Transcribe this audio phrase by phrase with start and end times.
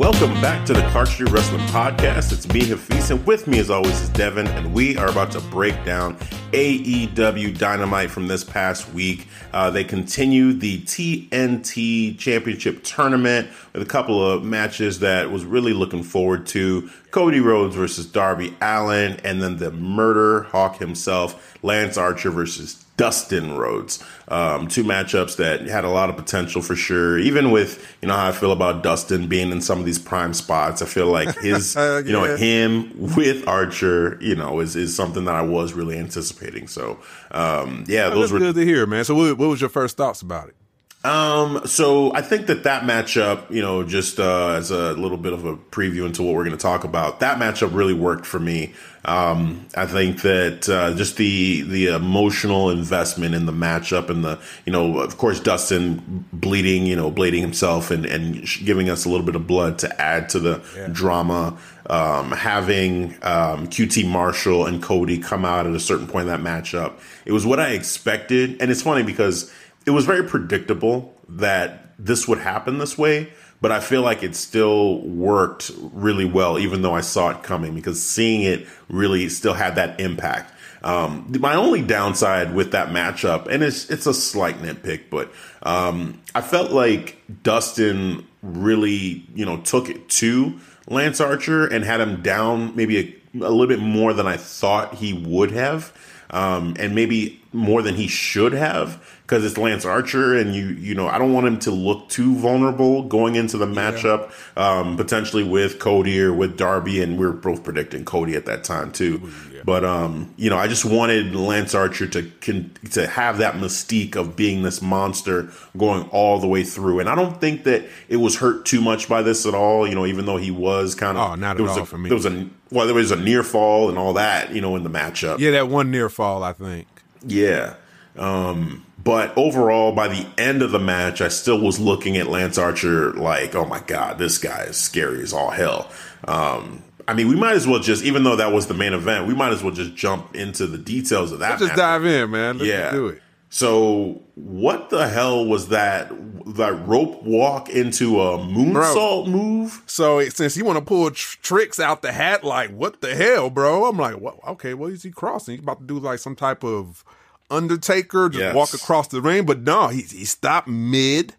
[0.00, 2.32] Welcome back to the Clark Street Wrestling Podcast.
[2.32, 5.42] It's me, Hafiz, and with me, as always, is Devin, and we are about to
[5.42, 6.16] break down
[6.52, 9.28] AEW Dynamite from this past week.
[9.52, 15.74] Uh, they continue the TNT Championship Tournament with a couple of matches that was really
[15.74, 16.88] looking forward to.
[17.10, 23.56] Cody Rhodes versus Darby Allin, and then the Murder Hawk himself, Lance Archer versus Dustin
[23.56, 24.04] Rhodes.
[24.28, 27.18] Um, two matchups that had a lot of potential for sure.
[27.18, 30.34] Even with you know how I feel about Dustin being in some of these prime
[30.34, 32.00] spots, I feel like his yeah.
[32.00, 36.68] you know him with Archer, you know, is is something that I was really anticipating.
[36.68, 36.98] So
[37.30, 39.04] um, yeah, those That's were good to hear, man.
[39.04, 40.56] So, what, what was your first thoughts about it?
[41.02, 45.32] Um, so I think that that matchup, you know, just uh, as a little bit
[45.32, 48.38] of a preview into what we're going to talk about, that matchup really worked for
[48.38, 48.74] me.
[49.06, 54.38] Um, I think that uh, just the the emotional investment in the matchup and the
[54.66, 59.08] you know, of course, Dustin bleeding, you know, bleeding himself and and giving us a
[59.08, 60.62] little bit of blood to add to the
[60.92, 61.56] drama.
[61.88, 66.40] Um, having um, QT Marshall and Cody come out at a certain point in that
[66.40, 69.52] matchup, it was what I expected, and it's funny because
[69.90, 74.36] it was very predictable that this would happen this way, but I feel like it
[74.36, 79.54] still worked really well, even though I saw it coming, because seeing it really still
[79.54, 80.54] had that impact.
[80.84, 85.32] Um, my only downside with that matchup, and it's it's a slight nitpick, but
[85.64, 92.00] um, I felt like Dustin really, you know, took it to Lance Archer and had
[92.00, 92.96] him down maybe
[93.34, 95.92] a, a little bit more than I thought he would have,
[96.30, 100.92] um, and maybe more than he should have because it's Lance Archer, and you you
[100.92, 105.44] know I don't want him to look too vulnerable going into the matchup, um, potentially
[105.44, 109.30] with Cody or with Darby, and we are both predicting Cody at that time too.
[109.64, 114.16] But um, you know, I just wanted Lance Archer to con- to have that mystique
[114.16, 118.16] of being this monster going all the way through, and I don't think that it
[118.16, 119.86] was hurt too much by this at all.
[119.86, 121.98] You know, even though he was kind of Oh, not at was all a, for
[121.98, 122.08] me.
[122.08, 124.52] There was a well, there was a near fall and all that.
[124.52, 125.38] You know, in the matchup.
[125.38, 126.88] Yeah, that one near fall, I think.
[127.24, 127.74] Yeah.
[128.16, 132.58] Um, but overall, by the end of the match, I still was looking at Lance
[132.58, 135.90] Archer like, oh my God, this guy is scary as all hell.
[136.26, 139.26] Um, I mean, we might as well just, even though that was the main event,
[139.26, 141.50] we might as well just jump into the details of that.
[141.50, 141.78] Let's just match.
[141.78, 142.58] dive in, man.
[142.58, 142.90] Let's yeah.
[142.90, 143.22] do it.
[143.52, 146.12] So, what the hell was that?
[146.54, 149.82] That rope walk into a moonsault move?
[149.86, 153.50] So since you want to pull tr- tricks out the hat, like what the hell,
[153.50, 153.86] bro?
[153.86, 154.38] I'm like, what?
[154.48, 155.54] Okay, what is he crossing?
[155.54, 157.04] He's about to do like some type of
[157.50, 158.54] Undertaker, just Yes.
[158.54, 159.44] walk across the ring.
[159.46, 161.34] But no, he he stopped mid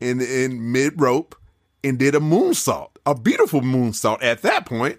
[0.00, 1.34] in in mid rope
[1.84, 4.98] and did a moonsault, a beautiful moonsault at that point,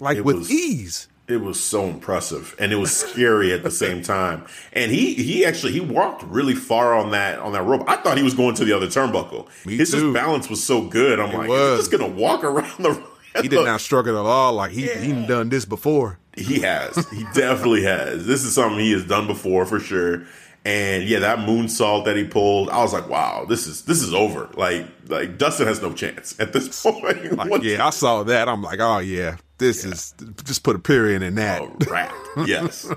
[0.00, 1.08] like It with was- ease.
[1.28, 4.44] It was so impressive, and it was scary at the same time.
[4.72, 7.82] And he he actually he walked really far on that on that rope.
[7.88, 9.48] I thought he was going to the other turnbuckle.
[9.66, 11.18] Me His balance was so good.
[11.18, 11.78] I'm like, was.
[11.80, 13.02] he's just gonna walk around the.
[13.42, 14.52] He did not struggle at all.
[14.54, 16.18] Like he he done done this before.
[16.36, 17.08] He has.
[17.10, 18.26] He definitely has.
[18.26, 20.24] This is something he has done before for sure.
[20.64, 24.12] And yeah, that moonsault that he pulled, I was like, wow, this is this is
[24.12, 24.50] over.
[24.54, 27.36] Like like Dustin has no chance at this point.
[27.36, 28.48] Like yeah, I saw that.
[28.48, 30.12] I'm like, oh yeah, this is
[30.44, 31.62] just put a period in that.
[31.62, 32.12] a rat.
[32.46, 32.90] Yes.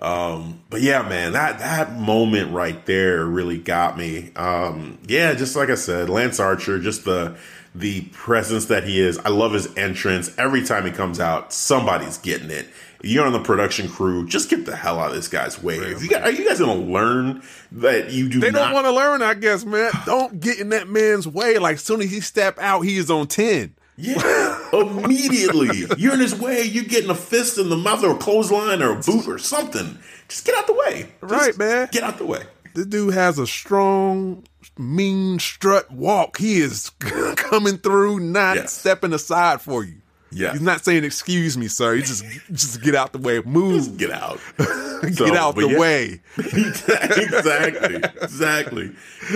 [0.00, 4.32] um, but yeah, man, that that moment right there really got me.
[4.36, 7.36] Um, yeah, just like I said, Lance Archer, just the
[7.78, 9.18] the presence that he is.
[9.18, 10.36] I love his entrance.
[10.38, 12.68] Every time he comes out, somebody's getting it.
[13.02, 14.26] You're on the production crew.
[14.26, 15.76] Just get the hell out of this guy's way.
[15.76, 17.42] If you got, are you guys going to learn
[17.72, 18.40] that you do?
[18.40, 19.92] They not, don't want to learn, I guess, man.
[20.06, 21.58] Don't get in that man's way.
[21.58, 23.74] Like, soon as he step out, he is on 10.
[23.96, 25.86] Yeah, immediately.
[25.98, 26.62] You're in his way.
[26.62, 29.98] You're getting a fist in the mouth or a clothesline or a boot or something.
[30.28, 31.10] Just get out the way.
[31.20, 31.88] Just Right, man.
[31.90, 32.42] Get out the way.
[32.78, 34.44] This dude has a strong,
[34.78, 36.38] mean strut walk.
[36.38, 38.72] He is coming through, not Yes.
[38.72, 39.94] stepping aside for you.
[40.30, 40.52] Yeah.
[40.52, 41.94] He's not saying excuse me, sir.
[41.96, 42.22] He just
[42.52, 43.40] just get out the way.
[43.44, 43.78] Move.
[43.84, 44.38] Just get out.
[45.02, 45.78] get So, out the yeah.
[45.78, 46.20] way.
[46.36, 48.92] exactly, exactly.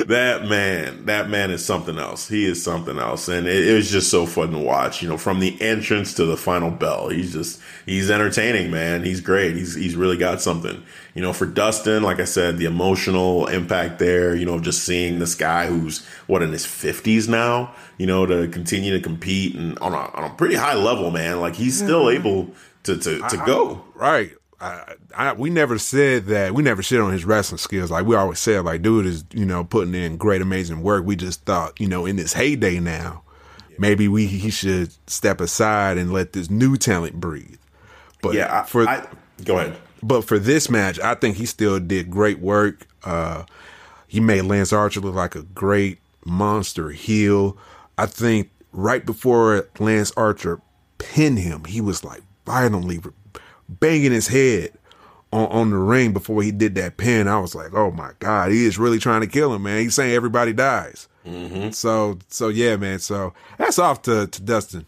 [0.06, 2.28] That man, that man is something else.
[2.28, 5.02] He is something else, and it, it was just so fun to watch.
[5.02, 9.02] You know, from the entrance to the final bell, he's just he's entertaining, man.
[9.02, 9.56] He's great.
[9.56, 10.82] He's he's really got something.
[11.14, 14.34] You know, for Dustin, like I said, the emotional impact there.
[14.34, 17.74] You know, just seeing this guy who's what in his fifties now.
[17.98, 21.40] You know, to continue to compete and on a on a pretty high level, man.
[21.40, 22.26] Like he's still mm-hmm.
[22.26, 22.50] able
[22.84, 23.84] to to to go.
[23.94, 24.32] Right.
[24.62, 26.54] I, I, we never said that.
[26.54, 27.90] We never shit on his wrestling skills.
[27.90, 31.04] Like we always said, like dude is you know putting in great, amazing work.
[31.04, 33.22] We just thought you know in this heyday now,
[33.78, 37.58] maybe we he should step aside and let this new talent breathe.
[38.22, 39.06] But Yeah, I, for I,
[39.44, 39.76] go ahead.
[40.02, 42.86] But for this match, I think he still did great work.
[43.04, 43.44] Uh,
[44.08, 47.56] he made Lance Archer look like a great monster heel.
[47.96, 50.60] I think right before Lance Archer
[50.98, 53.00] pinned him, he was like violently
[53.68, 54.72] banging his head
[55.32, 57.28] on, on the ring before he did that pin.
[57.28, 59.80] I was like, oh my God, he is really trying to kill him, man.
[59.80, 61.08] He's saying everybody dies.
[61.72, 62.98] So, so yeah, man.
[62.98, 64.84] So that's off to, to Dustin.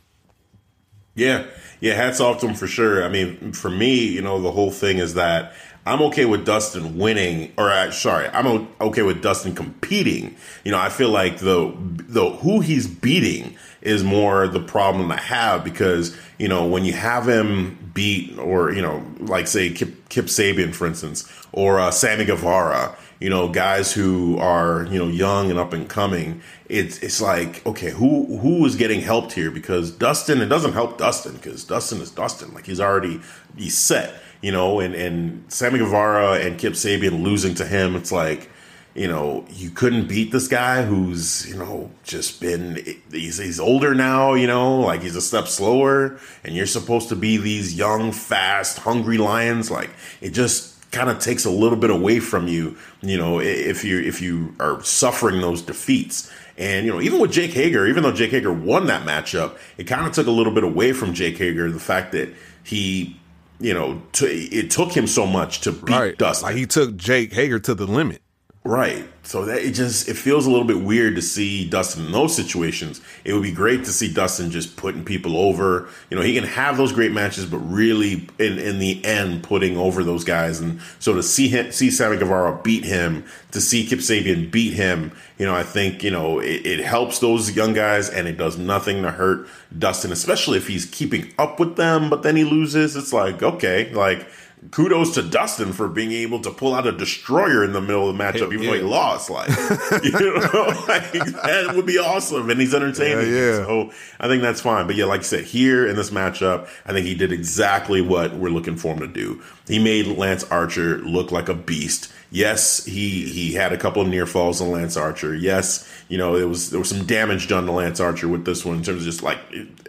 [1.15, 1.47] Yeah,
[1.81, 1.95] yeah.
[1.95, 3.05] Hats off to him for sure.
[3.05, 5.53] I mean, for me, you know, the whole thing is that
[5.87, 10.35] I'm okay with Dustin winning, or uh, sorry, I'm okay with Dustin competing.
[10.65, 15.21] You know, I feel like the the who he's beating is more the problem I
[15.21, 20.09] have because you know when you have him beat, or you know, like say Kip,
[20.09, 22.97] Kip Sabian, for instance, or uh, Sammy Guevara.
[23.25, 26.43] You know, guys who are you know young and up and coming.
[26.69, 29.51] It's it's like okay, who who is getting helped here?
[29.51, 32.53] Because Dustin, it doesn't help Dustin because Dustin is Dustin.
[32.53, 33.23] Like he's already
[33.57, 34.13] he's set.
[34.43, 38.51] You know, and and Sammy Guevara and Kip Sabian losing to him, it's like
[38.95, 42.81] you know, you couldn't beat this guy who's, you know, just been,
[43.11, 47.17] he's, he's older now, you know, like he's a step slower, and you're supposed to
[47.17, 49.69] be these young, fast, hungry lions.
[49.69, 53.85] Like, it just kind of takes a little bit away from you, you know, if
[53.85, 56.31] you, if you are suffering those defeats.
[56.57, 59.85] And, you know, even with Jake Hager, even though Jake Hager won that matchup, it
[59.85, 62.33] kind of took a little bit away from Jake Hager, the fact that
[62.63, 63.19] he,
[63.59, 66.17] you know, t- it took him so much to beat Right.
[66.17, 66.47] Dustin.
[66.47, 68.23] Like he took Jake Hager to the limit.
[68.67, 69.07] Right.
[69.25, 72.35] So that it just it feels a little bit weird to see Dustin in those
[72.35, 73.03] situations.
[73.23, 75.89] It would be great to see Dustin just putting people over.
[76.09, 79.77] You know, he can have those great matches, but really in in the end putting
[79.77, 80.61] over those guys.
[80.61, 84.73] And so to see him see Sammy Guevara beat him, to see Kip Sabian beat
[84.73, 88.39] him, you know, I think, you know, it, it helps those young guys and it
[88.39, 89.47] does nothing to hurt
[89.79, 92.97] Dustin, especially if he's keeping up with them, but then he loses.
[92.97, 94.27] It's like, okay, like
[94.71, 98.17] kudos to Dustin for being able to pull out a destroyer in the middle of
[98.17, 99.31] the matchup, even though he lost.
[99.31, 99.49] Like,
[100.03, 103.33] you know, like, that would be awesome, and he's entertaining.
[103.33, 103.57] Yeah, yeah.
[103.65, 104.87] So I think that's fine.
[104.87, 108.35] But yeah, like I said, here in this matchup, I think he did exactly what
[108.35, 109.43] we're looking for him to do.
[109.67, 112.13] He made Lance Archer look like a beast.
[112.35, 115.37] Yes, he he had a couple of near falls on Lance Archer.
[115.37, 118.65] Yes, you know there was there was some damage done to Lance Archer with this
[118.65, 119.39] one in terms of just like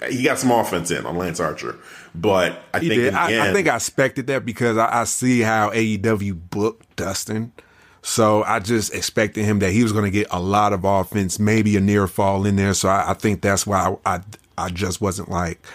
[0.07, 1.75] he got some offense in on Lance Archer.
[2.13, 3.07] But I He think did.
[3.07, 6.95] in the I, I think I expected that because I, I see how AEW booked
[6.97, 7.51] Dustin.
[8.03, 11.39] So I just expected him that he was going to get a lot of offense,
[11.39, 12.75] maybe a near fall in there.
[12.75, 14.21] So I, I think that's why I, I
[14.55, 15.65] I just wasn't like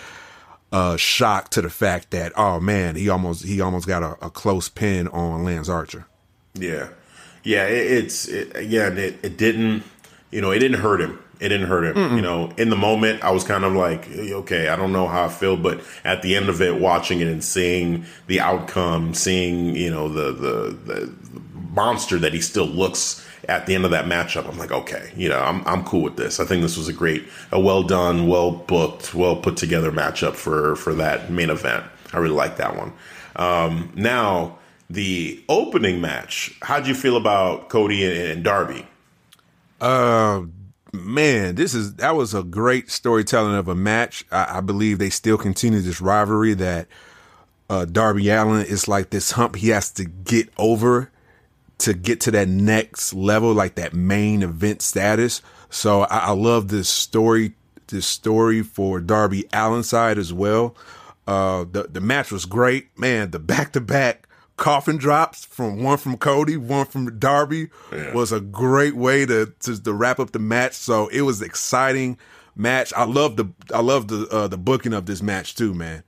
[0.70, 4.30] uh shocked to the fact that oh man he almost he almost got a, a
[4.30, 6.06] close pin on Lance Archer.
[6.54, 6.88] Yeah,
[7.45, 7.66] yeah.
[7.66, 8.99] It, it's it, again.
[8.99, 9.85] It, it didn't.
[10.30, 11.19] You know, it didn't hurt him.
[11.40, 12.16] It didn't hurt him.
[12.16, 15.25] You know, in the moment, I was kind of like, okay, I don't know how
[15.25, 19.75] I feel, but at the end of it, watching it and seeing the outcome, seeing
[19.75, 21.14] you know the the, the
[21.71, 25.28] monster that he still looks at the end of that matchup, I'm like, okay, you
[25.28, 26.40] know, I'm I'm cool with this.
[26.40, 30.35] I think this was a great, a well done, well booked, well put together matchup
[30.35, 31.85] for for that main event.
[32.12, 32.92] I really like that one.
[33.37, 34.59] Um, now
[34.90, 36.59] the opening match.
[36.62, 38.85] How'd you feel about Cody and, Darby?
[39.80, 40.42] Uh,
[40.92, 44.25] man, this is that was a great storytelling of a match.
[44.32, 46.88] I, I believe they still continue this rivalry that
[47.70, 51.11] uh, Darby Allin is like this hump he has to get over
[51.78, 55.40] to get to that next level, like that main event status.
[55.70, 57.54] So I, I love this story,
[57.87, 60.75] this story for Darby Allin side as well.
[61.28, 63.30] Uh, the the match was great, man.
[63.30, 64.26] The back to back
[64.60, 67.70] coffin drops from one from Cody, one from Darby
[68.14, 70.74] was a great way to, to to wrap up the match.
[70.74, 72.18] So it was exciting
[72.54, 72.92] match.
[72.94, 76.04] I love the I love the uh, the booking of this match too, man.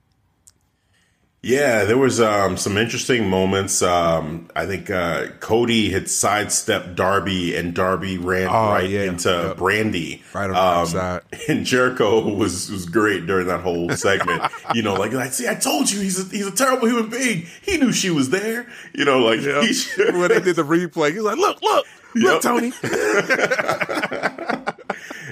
[1.45, 3.81] Yeah, there was um, some interesting moments.
[3.81, 9.01] Um, I think uh, Cody had sidestepped Darby, and Darby ran Oh, right yeah.
[9.03, 9.57] into Yep.
[9.57, 10.21] Brandi.
[10.33, 11.21] Right on Um, outside.
[11.49, 14.41] And Jericho was was great during that whole segment.
[14.73, 17.45] you know, like like, see, I told you, he's a, he's a terrible human being.
[17.61, 18.65] He knew she was there.
[18.93, 21.85] You know, like he should- when they did the replay, he's like, "Look, look,
[22.15, 22.71] look, Tony."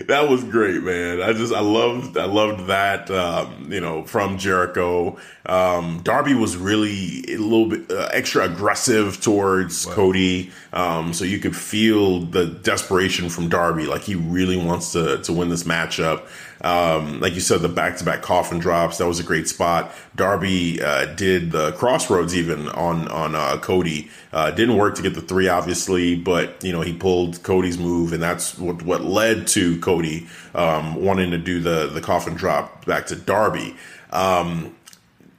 [0.07, 1.21] that was great, man.
[1.21, 5.17] I just I loved I loved that um, you know from Jericho.
[5.45, 11.39] Um, Darby was really a little bit uh, extra aggressive towards Cody, um, so you
[11.39, 13.85] could feel the desperation from Darby.
[13.85, 16.27] Like he really wants to to win this matchup.
[16.61, 19.91] Um, like you said, the back to back coffin drops that was a great spot.
[20.15, 24.09] Darby uh, did the crossroads even on on uh, Cody.
[24.31, 28.13] Uh, didn't work to get the three, obviously, but you know he pulled Cody's move,
[28.13, 32.85] and that's what what led to Cody um, wanting to do the the coffin drop
[32.85, 33.75] back to Darby.
[34.11, 34.75] Um,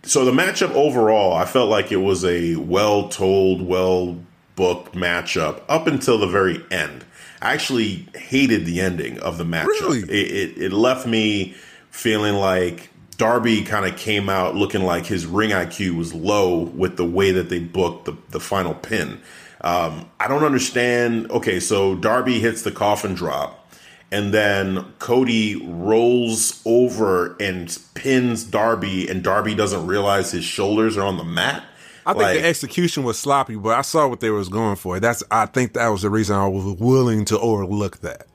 [0.04, 4.18] so the matchup overall, I felt like it was a well told, well
[4.56, 7.04] booked matchup up until the very end.
[7.42, 9.66] I actually hated the ending of the matchup.
[9.66, 9.98] Really?
[10.02, 11.54] It, it, it left me
[11.90, 16.96] feeling like Darby kind of came out looking like his ring IQ was low with
[16.96, 19.20] the way that they booked the, the final pin.
[19.60, 21.30] Um, I don't understand.
[21.32, 23.72] Okay, so Darby hits the coffin drop,
[24.12, 31.06] and then Cody rolls over and pins Darby, and Darby doesn't realize his shoulders are
[31.06, 31.64] on the mat.
[32.04, 34.98] I think Like- the execution was sloppy, but I saw what they was going for.
[35.00, 38.26] That's I think that was the reason I was willing to overlook that.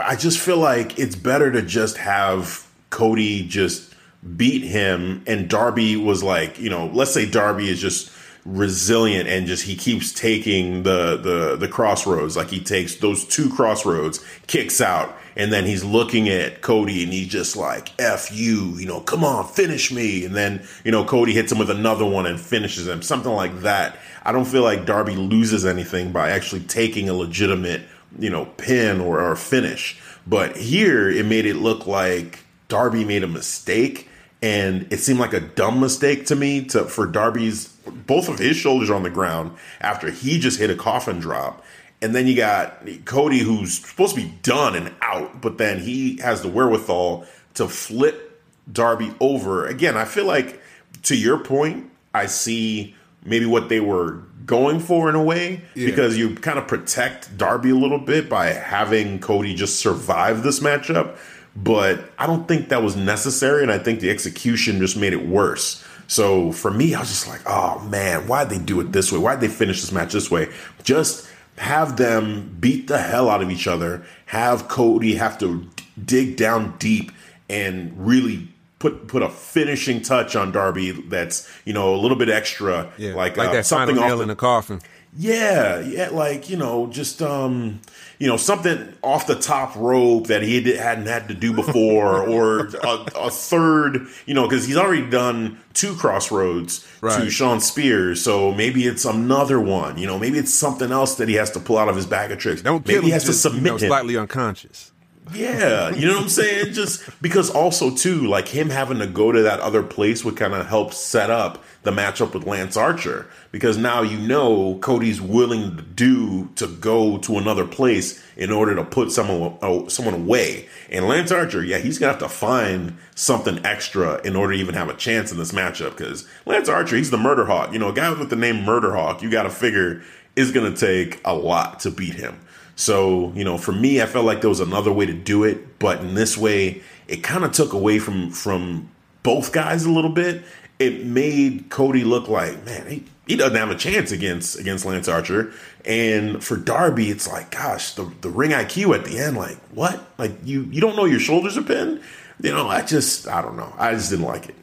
[0.00, 3.94] I just feel like it's better to just have Cody just
[4.36, 8.10] beat him and Darby was like, you know, let's say Darby is just
[8.44, 13.50] resilient and just he keeps taking the the the crossroads like he takes those two
[13.50, 18.76] crossroads kicks out and then he's looking at Cody and he's just like f you
[18.78, 20.24] you know come on finish me.
[20.24, 23.02] And then you know Cody hits him with another one and finishes him.
[23.02, 23.98] Something like that.
[24.24, 27.82] I don't feel like Darby loses anything by actually taking a legitimate
[28.18, 30.00] you know pin or, or finish.
[30.26, 34.08] But here it made it look like Darby made a mistake.
[34.42, 38.56] And it seemed like a dumb mistake to me to for Darby's both of his
[38.56, 41.64] shoulders on the ground after he just hit a coffin drop.
[42.02, 46.18] And then you got Cody who's supposed to be done and out, but then he
[46.18, 49.66] has the wherewithal to flip Darby over.
[49.66, 50.60] Again, I feel like
[51.04, 55.86] to your point, I see maybe what they were going for in a way Yeah.
[55.86, 60.60] because you kind of protect Darby a little bit by having Cody just survive this
[60.60, 61.16] matchup.
[61.56, 65.26] But I don't think that was necessary, and I think the execution just made it
[65.26, 65.82] worse.
[66.06, 69.18] So for me, I was just like, oh man, why'd they do it this way?
[69.18, 70.48] Why'd they finish this match this way?
[70.84, 71.25] Just
[71.58, 74.04] have them beat the hell out of each other.
[74.26, 77.12] Have Cody have to d- dig down deep
[77.48, 78.48] and really
[78.78, 80.90] put put a finishing touch on Darby.
[80.92, 84.08] That's you know a little bit extra, Yeah, like, like uh, that something final off
[84.08, 84.80] nail the- in the coffin.
[85.16, 87.80] yeah, yeah, like you know, just um,
[88.18, 92.66] you know, something off the top rope that he hadn't had to do before, or
[92.66, 97.30] a, a third, you know, because he's already done two crossroads to Right.
[97.30, 99.98] Shawn Spears, so maybe it's another one.
[99.98, 102.32] You know, maybe it's something else that he has to pull out of his bag
[102.32, 102.62] of tricks.
[102.62, 103.88] Don't maybe he has just, to you submit know, him.
[103.88, 104.92] slightly unconscious.
[105.32, 106.72] Yeah, you know what I'm saying?
[106.72, 110.54] Just because also too, like him having to go to that other place would kind
[110.54, 115.76] of help set up the matchup with Lance Archer because now you know Cody's willing
[115.76, 120.68] to do to go to another place in order to put someone oh, someone away.
[120.90, 124.74] And Lance Archer, yeah, he's gonna have to find something extra in order to even
[124.74, 127.72] have a chance in this matchup because Lance Archer, he's the Murder Hawk.
[127.72, 130.02] You know, a guy with the name Murder Hawk, you got to figure
[130.36, 132.38] is gonna take a lot to beat him.
[132.76, 135.78] So, you know, for me, I felt like there was another way to do it,
[135.78, 138.90] but in this way, it kind of took away from from
[139.22, 140.44] both guys a little bit.
[140.78, 145.08] It made Cody look like, man, he, he doesn't have a chance against against Lance
[145.08, 145.52] Archer.
[145.86, 150.06] And for Darby, it's like, gosh, the the ring IQ at the end, like, what?
[150.18, 152.02] Like you you don't know your shoulders are pinned?
[152.42, 153.72] You know, I just I don't know.
[153.78, 154.54] I just didn't like it.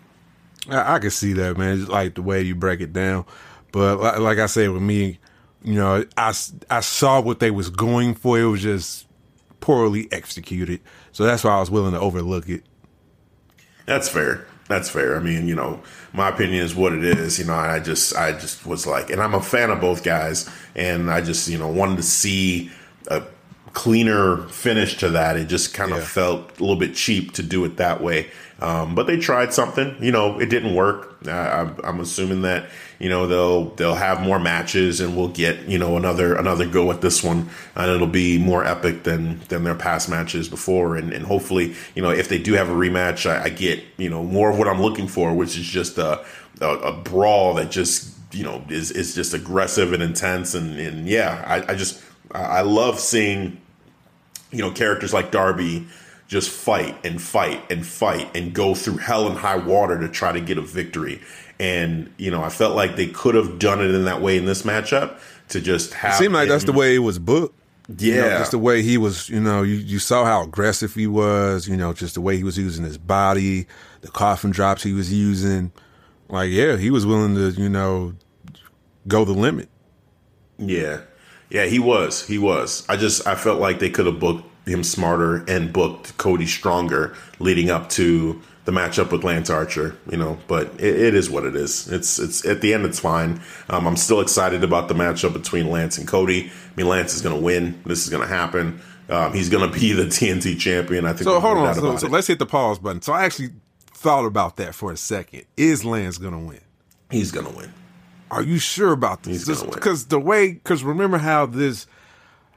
[0.69, 1.77] I, I can see that, man.
[1.77, 3.25] Just like the way you break it down.
[3.71, 5.17] But like, like I said, with me,
[5.63, 6.33] you know, I,
[6.69, 8.39] I saw what they was going for.
[8.39, 9.07] It was just
[9.59, 10.81] poorly executed.
[11.11, 12.63] So that's why I was willing to overlook it.
[13.85, 14.45] That's fair.
[14.69, 15.15] That's fair.
[15.15, 15.81] I mean, you know,
[16.13, 17.37] my opinion is what it is.
[17.37, 20.49] You know, I just, I just was like, and I'm a fan of both guys,
[20.75, 22.71] and I just, you know, wanted to see
[23.07, 23.23] a
[23.73, 25.35] cleaner finish to that.
[25.35, 26.05] It just kind of Yeah.
[26.05, 28.29] felt a little bit cheap to do it that way.
[28.63, 29.97] Um, but they tried something.
[29.99, 31.17] You know, it didn't work.
[31.27, 35.77] I'm, I'm assuming that you know they'll they'll have more matches and we'll get you
[35.77, 39.75] know another another go at this one, and it'll be more epic than than their
[39.75, 40.95] past matches before.
[40.95, 44.09] And, and hopefully, you know, if they do have a rematch, I, I get you
[44.09, 46.25] know more of what I'm looking for, which is just a
[46.61, 50.55] a, a brawl that just you know is is just aggressive and intense.
[50.55, 52.01] And, and yeah, I, I just
[52.31, 53.59] I I love seeing
[54.53, 55.87] you know, characters like Darby
[56.27, 60.31] just fight and fight and fight and go through hell and high water to try
[60.31, 61.21] to get a victory.
[61.59, 64.45] And, you know, I felt like they could have done it in that way in
[64.45, 66.13] this matchup to just have.
[66.13, 67.59] It seemed like that's the way it was booked.
[67.99, 68.37] You know, Yeah.
[68.39, 71.75] just the way he was, you know, you, you saw how aggressive he was, you
[71.77, 73.67] know, just the way he was using his body,
[74.01, 75.71] the coffin drops he was using.
[76.29, 78.15] Like, yeah, he was willing to, you know,
[79.07, 79.69] go the limit.
[80.57, 81.01] Yeah.
[81.49, 82.25] Yeah, he was.
[82.25, 82.83] He was.
[82.89, 87.15] I just I felt like they could have booked him smarter and booked Cody stronger
[87.39, 91.43] leading up to the matchup with Lance Archer, you know, but it, it is what
[91.43, 91.91] it is.
[91.91, 93.41] It's it's at the end it's fine.
[93.69, 96.45] Um, I'm still excited about the matchup between Lance and Cody.
[96.45, 97.81] I mean, Lance is going to win.
[97.85, 98.79] This is going to happen.
[99.09, 101.05] Um, he's going to be the TNT champion.
[101.05, 101.23] I think.
[101.23, 101.75] So hold on.
[101.75, 103.01] So, so let's hit the pause button.
[103.01, 103.49] So I actually
[103.85, 105.43] thought about that for a second.
[105.57, 106.61] Is Lance going to win?
[107.11, 107.73] He's going to win.
[108.33, 109.45] Are you sure about this?
[109.45, 109.75] He's gonna win.
[109.75, 111.85] Because the way, because remember how this,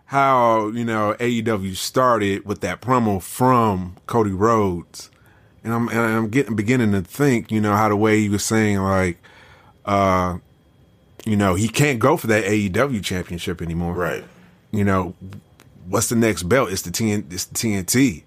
[0.06, 5.10] how you know AEW started with that promo from Cody Rhodes,
[5.62, 8.44] and I'm and I'm getting beginning to think, you know, how the way he was
[8.44, 9.18] saying like,
[9.84, 10.38] uh,
[11.24, 13.94] you know, he can't go for that AEW championship anymore.
[13.94, 14.24] Right.
[14.70, 15.14] You know,
[15.88, 16.70] what's the next belt?
[16.70, 18.22] It's the TN, it's the TNT.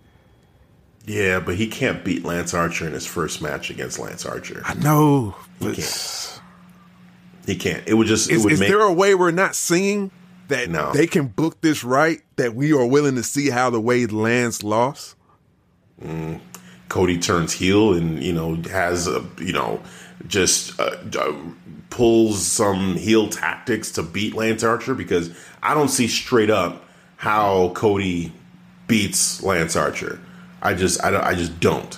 [1.05, 4.61] Yeah, but he can't beat Lance Archer in his first match against Lance Archer.
[4.65, 6.41] I know, but can't.
[7.45, 7.87] He can't.
[7.87, 8.29] It would just.
[8.29, 8.69] Is, it would is make.
[8.69, 10.11] there a way we're not seeing
[10.49, 10.91] that No.
[10.91, 12.21] they can book this right?
[12.35, 15.15] That we are willing to see how the way Lance lost?
[16.89, 19.81] Cody turns heel and you know has a you know
[20.27, 21.33] just uh, uh,
[21.89, 25.29] pulls some heel tactics to beat Lance Archer because
[25.61, 26.85] I don't see straight up
[27.17, 28.31] how Cody
[28.87, 30.19] beats Lance Archer.
[30.61, 31.97] I just I don't I just don't.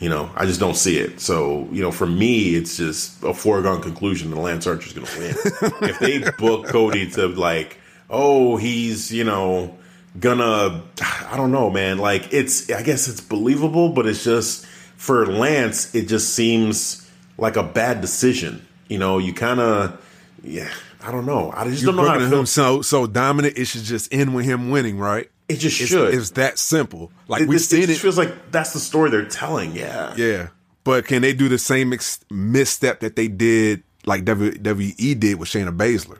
[0.00, 1.20] You know, I just don't see it.
[1.20, 5.18] So, you know, for me, it's just a foregone conclusion that Lance Archer's going to
[5.20, 5.34] win.
[5.90, 7.78] if they book Cody to like,
[8.12, 9.76] oh, he's, you know,
[10.20, 11.98] gonna, I don't know, man.
[11.98, 17.56] Like, it's, I guess it's believable, but it's just, for Lance, it just seems like
[17.56, 18.64] a bad decision.
[18.88, 19.98] You know, you kind of,
[20.44, 20.68] yeah,
[21.02, 21.50] I don't know.
[21.56, 22.40] I just You're don't know how to feel.
[22.40, 23.56] him so so dominant.
[23.56, 25.28] It should just end with him winning, right?
[25.48, 26.14] It just It's, should.
[26.14, 27.10] It's that simple.
[27.28, 27.96] Like it, we've just- seen it it.
[27.96, 29.72] feels like that's the story they're telling.
[29.74, 30.14] Yeah.
[30.16, 30.48] yeah,
[30.84, 35.48] but can they do the same ex- misstep that they did, like WWE did with
[35.48, 36.18] Shayna Baszler?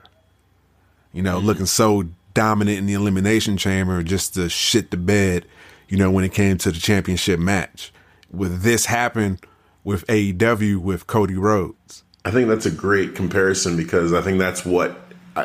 [1.13, 1.47] You know, Mm-hmm.
[1.47, 5.45] looking so dominant in the elimination chamber, just to shit the bed.
[5.87, 7.93] You know, when it came to the championship match,
[8.31, 9.39] with this happen
[9.83, 12.03] with AEW with Cody Rhodes.
[12.25, 14.97] I think that's a great comparison because I think that's what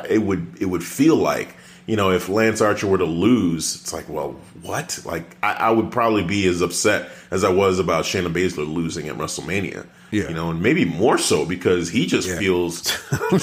[0.08, 1.54] it would it would feel like.
[1.88, 5.00] You know, if Lance Archer were to lose, it's like, well, what?
[5.06, 9.08] Like, I, I would probably be as upset as I was about Shayna Baszler losing
[9.08, 9.86] at WrestleMania.
[10.10, 10.28] Yeah.
[10.28, 12.38] You know, and maybe more so because he just Yeah.
[12.38, 12.86] feels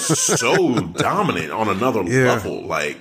[0.00, 2.28] so dominant on another Yeah.
[2.34, 2.64] level.
[2.64, 2.98] Like,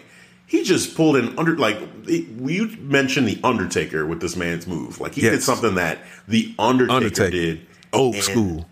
[0.48, 1.78] he just pulled an under like
[2.08, 5.00] it, you mentioned the Undertaker with this man's move.
[5.00, 7.30] Like he did something that the Undertaker, Undertaker.
[7.32, 8.66] did Old and- school.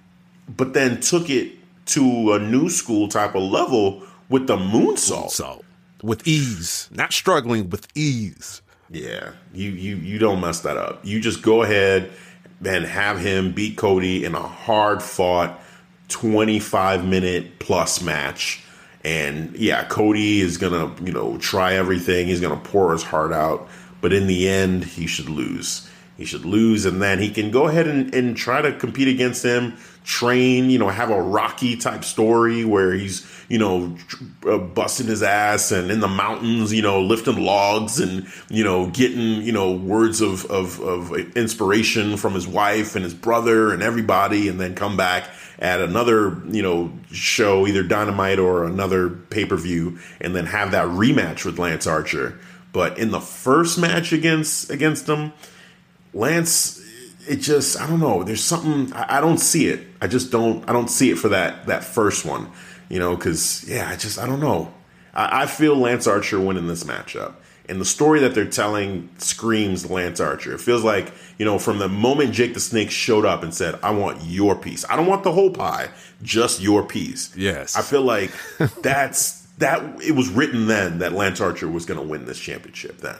[0.55, 1.51] but then took it
[1.87, 5.31] to a new school type of level with the moonsault.
[5.31, 5.63] So
[6.03, 8.61] with ease, not struggling with ease.
[8.89, 11.03] Yeah, you you you don't mess that up.
[11.03, 12.11] You just go ahead
[12.63, 15.59] and have him beat Cody in a hard fought
[16.09, 18.63] 25 minute plus match.
[19.03, 22.27] And yeah, Cody is gonna, you know, try everything.
[22.27, 23.67] He's gonna pour his heart out.
[23.99, 25.89] But in the end, he should lose.
[26.23, 29.43] He should lose, and then he can go ahead and, and try to compete against
[29.43, 33.97] him, train, you know, have a Rocky type story where he's, you know,
[34.47, 38.89] uh, busting his ass and in the mountains, you know, lifting logs and, you know,
[38.91, 43.83] getting, you know, words of, of, of inspiration from his wife and his brother and
[43.83, 49.43] everybody, and then come back at another, you know, show, either Dynamite or another pay
[49.43, 52.39] per view, and then have that rematch with Lance Archer.
[52.71, 55.33] But in the first match against against him,
[56.13, 56.81] Lance,
[57.27, 58.23] it just I don't know.
[58.23, 59.87] There's something I, I don't see it.
[60.01, 62.51] I just don't I don't see it for that that first one.
[62.89, 64.73] You know, because yeah, I just I don't know.
[65.13, 67.35] I, I feel Lance Archer winning this matchup.
[67.69, 70.53] And the story that they're telling screams Lance Archer.
[70.53, 73.79] It feels like, you know, from the moment Jake the Snake showed up and said,
[73.81, 74.83] I want your piece.
[74.89, 75.89] I don't want the whole pie,
[76.21, 77.33] just your piece.
[77.37, 77.77] Yes.
[77.77, 78.31] I feel like
[78.81, 83.17] that's that it was written then that Lance Archer was gonna win this championship then.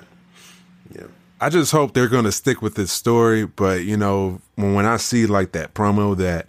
[0.94, 1.08] Yeah.
[1.44, 3.46] I just hope they're going to stick with this story.
[3.46, 6.48] But you know, when when I see like that promo that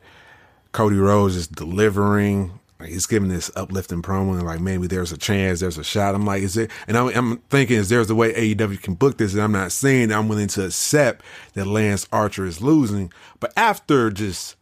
[0.70, 5.18] Cody Rhodes is delivering, like he's giving this uplifting promo, and like maybe there's a
[5.18, 6.14] chance, there's a shot.
[6.14, 6.70] I'm like, is it?
[6.86, 9.34] And I'm, I'm thinking, is there's a way AEW can book this?
[9.34, 14.12] And I'm not saying I'm willing to accept that Lance Archer is losing, but after
[14.12, 14.54] just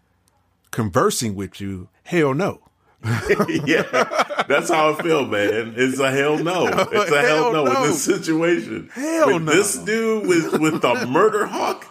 [0.70, 2.62] conversing with you, hell no.
[3.66, 5.74] yeah, that's how I feel, man.
[5.76, 6.66] It's a hell no.
[6.92, 7.82] It's a hell, Hell no, no.
[7.82, 8.90] in this situation.
[8.94, 9.52] Hell with no.
[9.52, 11.86] This dude with with the murder hawk.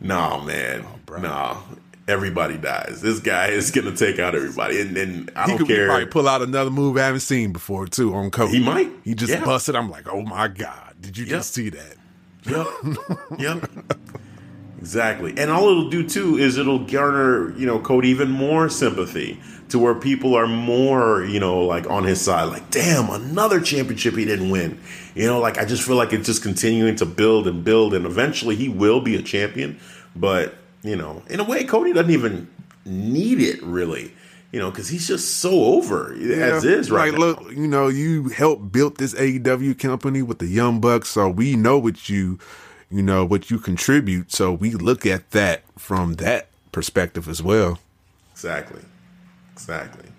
[0.00, 0.84] No, man.
[1.10, 1.56] Oh, nah,
[2.08, 3.00] Everybody dies.
[3.00, 5.86] This guy is gonna take out everybody, and then I He don't could care.
[5.86, 8.58] probably pull out another move I haven't seen before too on Cody.
[8.58, 8.90] He might.
[9.04, 9.44] He just Yeah.
[9.44, 9.74] busted.
[9.76, 11.96] I'm like, oh my god, did you just see that?
[12.44, 12.66] Yep.
[13.38, 13.70] yep.
[14.78, 15.34] Exactly.
[15.36, 19.78] And all it'll do too is it'll garner, you know, Cody even more sympathy to
[19.78, 22.44] where people are more, you know, like on his side.
[22.44, 24.80] Like, damn, another championship he didn't win.
[25.14, 28.06] You know, like I just feel like it's just continuing to build and build and
[28.06, 29.78] eventually he will be a champion.
[30.14, 32.48] But, you know, in a way, Cody doesn't even
[32.84, 34.12] need it really.
[34.52, 37.26] You know, because he's just so over as is right Like, now.
[37.26, 41.56] look, you know, you helped build this AEW company with the Young Bucks, so we
[41.56, 42.38] know what you,
[42.88, 44.32] you know, what you contribute.
[44.32, 47.80] So we look at that from that perspective as well.
[48.32, 48.80] Exactly.
[49.56, 50.10] Exactly.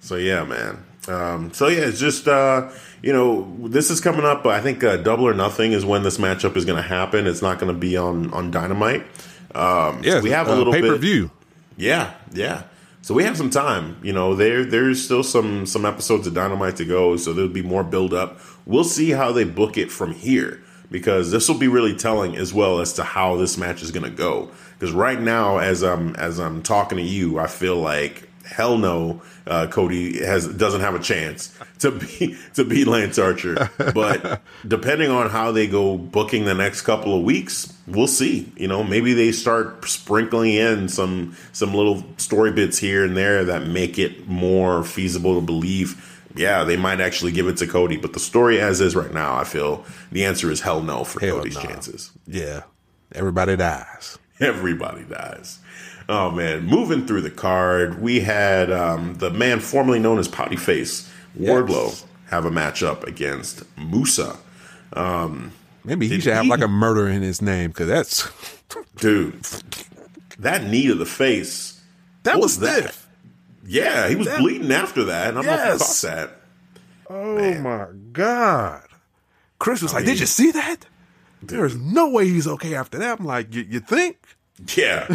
[0.00, 0.84] So yeah, man.
[1.06, 2.70] Um, so yeah, it's just uh,
[3.02, 4.44] you know this is coming up.
[4.46, 7.26] I think uh, Double or Nothing is when this matchup is going to happen.
[7.26, 9.02] It's not going to be on on Dynamite.
[9.54, 11.30] Um, so Yeah, we have a little pay per view.
[11.76, 12.64] Yeah, yeah.
[13.02, 13.98] So we have some time.
[14.02, 17.62] You know, there there's still some some episodes of Dynamite to go, so there'll be
[17.62, 18.40] more build up.
[18.66, 22.54] We'll see how they book it from here because this will be really telling as
[22.54, 24.50] well as to how this match is going to go.
[24.78, 29.22] Because right now, as I'm as I'm talking to you, I feel like hell no,
[29.46, 33.70] uh, Cody has doesn't have a chance to be to beat Lance Archer.
[33.76, 38.52] But depending on how they go booking the next couple of weeks, we'll see.
[38.56, 43.44] You know, maybe they start sprinkling in some some little story bits here and there
[43.44, 46.10] that make it more feasible to believe.
[46.36, 49.36] Yeah, they might actually give it to Cody, but the story as is right now,
[49.36, 51.62] I feel the answer is hell no for Hell Cody's no.
[51.62, 52.10] chances.
[52.26, 52.62] Yeah,
[53.12, 54.18] everybody dies.
[54.40, 55.60] Everybody dies.
[56.08, 60.56] Oh man, moving through the card, we had um, the man formerly known as Potty
[60.56, 62.06] Face Wardlow Yes.
[62.30, 64.36] have a matchup against Musa.
[65.86, 68.28] Maybe he should have like a murder in his name because that's
[68.96, 69.42] Dude,
[70.38, 71.80] that knee to the face.
[72.22, 72.96] that was was that?
[73.66, 75.28] Yeah, he was That- bleeding after that.
[75.30, 76.02] And I'm Yes.
[76.04, 76.40] not that.
[77.10, 78.82] Oh my god!
[79.58, 80.86] Chris was like, "Did you see that?
[81.42, 84.16] There's no way he's okay after that." I'm like, "You, you think?"
[84.76, 85.06] Yeah.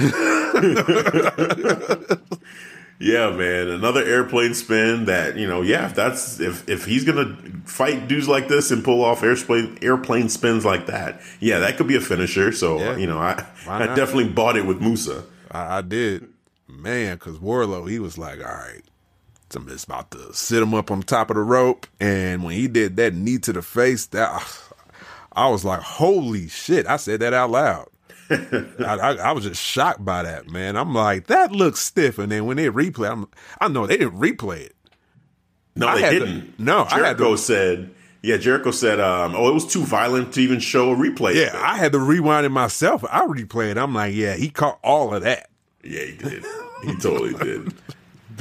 [2.99, 3.69] yeah, man.
[3.69, 8.27] Another airplane spin that, you know, yeah, if that's if if he's gonna fight dudes
[8.27, 12.01] like this and pull off airplane airplane spins like that, yeah, that could be a
[12.01, 12.51] finisher.
[12.51, 12.97] So Yeah.
[12.97, 15.23] you know, I I definitely bought it with Musa.
[15.51, 16.27] I, I did,
[16.67, 17.15] man.
[17.15, 18.83] Because Wardlow, he was like, "All right,
[19.55, 22.97] I'm about to sit him up on top of the rope," and when he did
[22.97, 24.29] that knee to the face, that
[25.31, 27.87] I was like, "Holy shit!" I said that out loud.
[28.29, 30.77] I, I, I was just shocked by that, man.
[30.77, 33.27] I'm like, that looks stiff, and then when they replay, I'm,
[33.59, 34.75] I know they didn't replay it.
[35.75, 36.59] No, I they didn't.
[36.59, 40.33] no, I had Jericho to- said yeah, Jericho said, um, oh, it was too violent
[40.33, 41.35] to even show a replay.
[41.35, 41.51] Yeah.
[41.55, 43.03] I had to rewind it myself.
[43.09, 43.77] I replayed.
[43.77, 45.49] I'm like, yeah, he caught all of that.
[45.83, 46.43] Yeah, he did.
[46.83, 47.73] He totally did.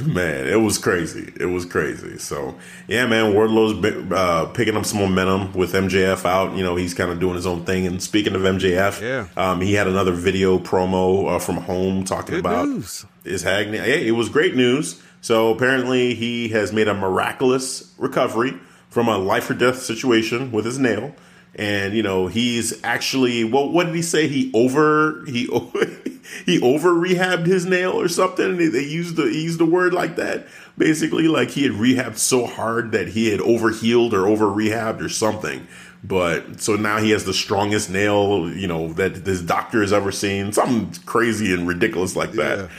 [0.05, 1.31] Man, it was crazy.
[1.39, 2.17] It was crazy.
[2.17, 2.55] So,
[2.87, 6.55] yeah, man, Wardlow's been, uh, picking up some momentum with MJF out.
[6.55, 7.85] You know, he's kind of doing his own thing.
[7.87, 9.27] And speaking of MJF, Yeah.
[9.35, 13.05] um, he had another video promo uh, from home talking Good about news.
[13.23, 13.73] his hag.
[13.73, 15.01] Yeah, it was great news.
[15.21, 18.53] So apparently, he has made a miraculous recovery
[18.89, 21.13] from a life or death situation with his nail.
[21.55, 23.69] And you know he's actually well.
[23.69, 24.27] What did he say?
[24.27, 25.45] He over he
[26.45, 28.57] he over rehabbed his nail or something.
[28.57, 30.47] They, used the he used the word like that.
[30.77, 35.01] Basically, like he had rehabbed so hard that he had over healed or over rehabbed
[35.01, 35.67] or something.
[36.03, 40.11] But so now he has the strongest nail you know that this doctor has ever
[40.11, 40.53] seen.
[40.53, 42.69] Something crazy and ridiculous like that.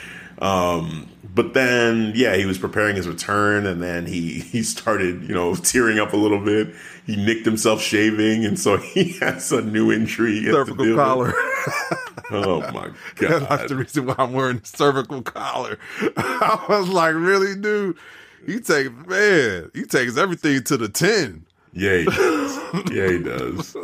[0.40, 5.35] Um, but then, yeah, he was preparing his return, and then he he started, you
[5.35, 6.74] know, tearing up a little bit.
[7.07, 10.44] He nicked himself shaving, and so he has a new injury.
[10.44, 11.33] Cervical collar.
[12.33, 13.48] Oh my god!
[13.48, 15.81] That's the reason why I'm wearing the cervical collar.
[16.16, 17.96] I was like, really, dude?
[18.46, 21.44] He takes man, he takes everything to the ten.
[21.72, 22.59] Yeah, he does.
[22.92, 23.76] yeah, he does.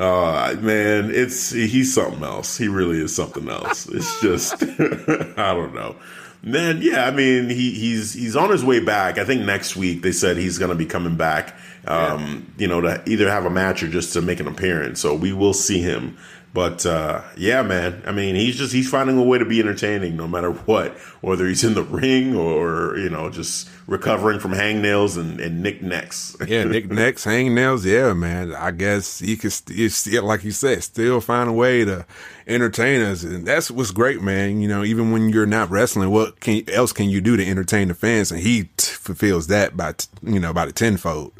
[0.00, 2.56] Uh, man, it's he's something else.
[2.56, 3.86] He really is something else.
[3.86, 5.94] It's just I don't know.
[6.42, 9.18] Then yeah, I mean he he's he's on his way back.
[9.18, 11.54] I think next week they said he's going to be coming back
[11.86, 15.00] um, you know, to either have a match or just to make an appearance.
[15.00, 16.16] So we will see him.
[16.52, 18.02] But uh, yeah, man.
[18.06, 21.46] I mean, he's just he's finding a way to be entertaining no matter what, whether
[21.46, 26.36] he's in the ring or you know just recovering from hangnails and, and nick necks.
[26.46, 27.84] yeah, nick necks, hangnails.
[27.84, 28.52] Yeah, man.
[28.52, 32.04] I guess he could still, like you said, still find a way to
[32.48, 34.60] entertain us, and that's what's great, man.
[34.60, 37.88] You know, even when you're not wrestling, what can else can you do to entertain
[37.88, 38.32] the fans?
[38.32, 41.32] And he t- fulfills that by t- you know by the tenfold.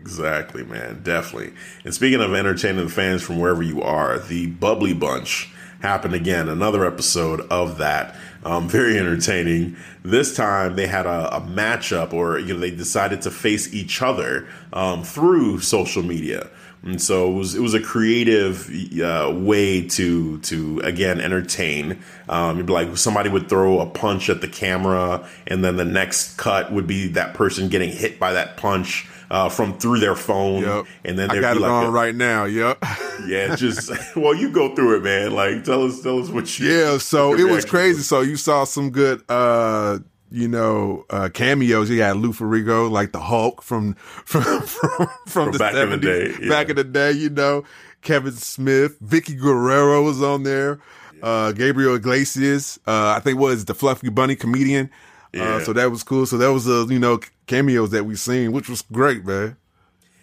[0.00, 1.02] Exactly, man.
[1.02, 1.52] Definitely.
[1.84, 6.48] And speaking of entertaining the fans from wherever you are, the Bubbly Bunch happened again.
[6.48, 8.16] Another episode of that.
[8.42, 9.76] Um, very entertaining.
[10.02, 14.00] This time they had a, a, matchup, or you know, they decided to face each
[14.00, 16.48] other um, through social media.
[16.82, 22.02] And so it was it was a creative uh, way to to again entertain.
[22.26, 26.72] Um, like somebody would throw a punch at the camera, and then the next cut
[26.72, 30.62] would be that person getting hit by that punch uh, from through their phone.
[30.62, 30.86] Yep.
[31.04, 32.44] And then I got it like on a, right now.
[32.44, 32.84] Yep.
[33.26, 35.32] Yeah, just well, you go through it, man.
[35.32, 36.70] Like tell us, tell us what you.
[36.70, 37.98] Yeah, so it was crazy.
[37.98, 38.08] Was.
[38.08, 39.22] So you saw some good.
[39.28, 39.98] uh
[40.30, 41.90] you know, uh, cameos.
[41.90, 45.90] You got Lou Ferrigno, like the Hulk from from from, from, the back 70s, in
[45.90, 46.34] the day.
[46.40, 46.48] Yeah.
[46.48, 47.64] Back in the day, you know,
[48.00, 50.80] Kevin Smith, Vickie Guerrero was on there.
[51.22, 54.90] Uh, Gabriel Iglesias, uh, I think was the Fluffy Bunny comedian.
[55.34, 55.54] Uh, yeah.
[55.56, 56.26] Uh, so that was cool.
[56.26, 59.56] So that was a you know cameos that we seen, which was great, man.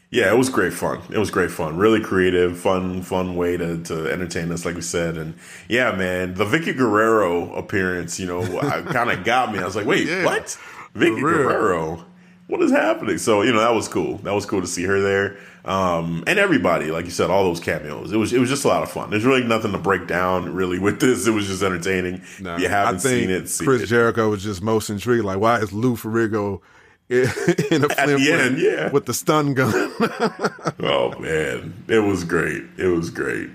[0.10, 1.02] Yeah, it was great fun.
[1.12, 1.76] It was great fun.
[1.78, 5.18] Really creative, fun, fun way to, to entertain us, like we said.
[5.18, 5.36] And
[5.68, 8.42] yeah, man, the Vickie Guerrero appearance, you know,
[8.84, 9.60] kind of got me.
[9.60, 10.24] I was like, wait, yeah.
[10.24, 10.58] what?
[10.96, 12.06] Vickie Guerrero?
[12.48, 13.18] What is happening?
[13.18, 14.18] So you know, that was cool.
[14.20, 15.38] That was cool to see her there.
[15.66, 18.14] Um, and everybody, like you said, all those cameos.
[18.14, 19.10] It was it was just a lot of fun.
[19.10, 21.28] There's really nothing to break down really with this.
[21.28, 22.22] It was just entertaining.
[22.40, 23.50] No, you haven't seen it.
[23.50, 23.88] See Chris it.
[23.88, 25.26] Jericho was just most intrigued.
[25.26, 26.62] Like, why is Lou Ferrigno
[27.10, 27.24] in
[27.84, 28.92] a flim end, yeah.
[28.92, 29.74] with the stun gun?
[30.80, 32.64] oh man, it was great.
[32.78, 33.50] It was great.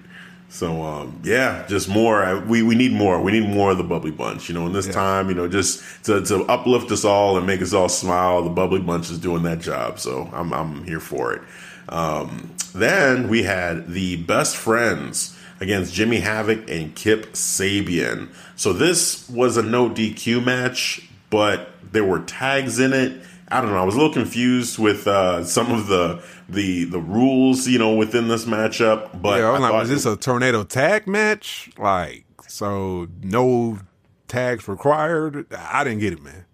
[0.52, 2.38] So um, yeah, just more.
[2.40, 3.22] We we need more.
[3.22, 4.50] We need more of the bubbly bunch.
[4.50, 4.92] You know, in this yeah.
[4.92, 8.42] time, you know, just to, to uplift us all and make us all smile.
[8.42, 9.98] The bubbly bunch is doing that job.
[9.98, 11.40] So I'm I'm here for it.
[11.88, 18.28] Um, then we had the best friends against Jimmy Havoc and Kip Sabian.
[18.54, 23.22] So this was a no DQ match, but there were tags in it.
[23.52, 23.78] I don't know.
[23.78, 27.94] I was a little confused with uh, some of the the the rules, you know,
[27.94, 29.20] within this matchup.
[29.20, 31.70] But yeah, I'm like, was this a tornado tag match?
[31.78, 33.80] Like, so no
[34.26, 35.46] tags required?
[35.54, 36.46] I didn't get it, man.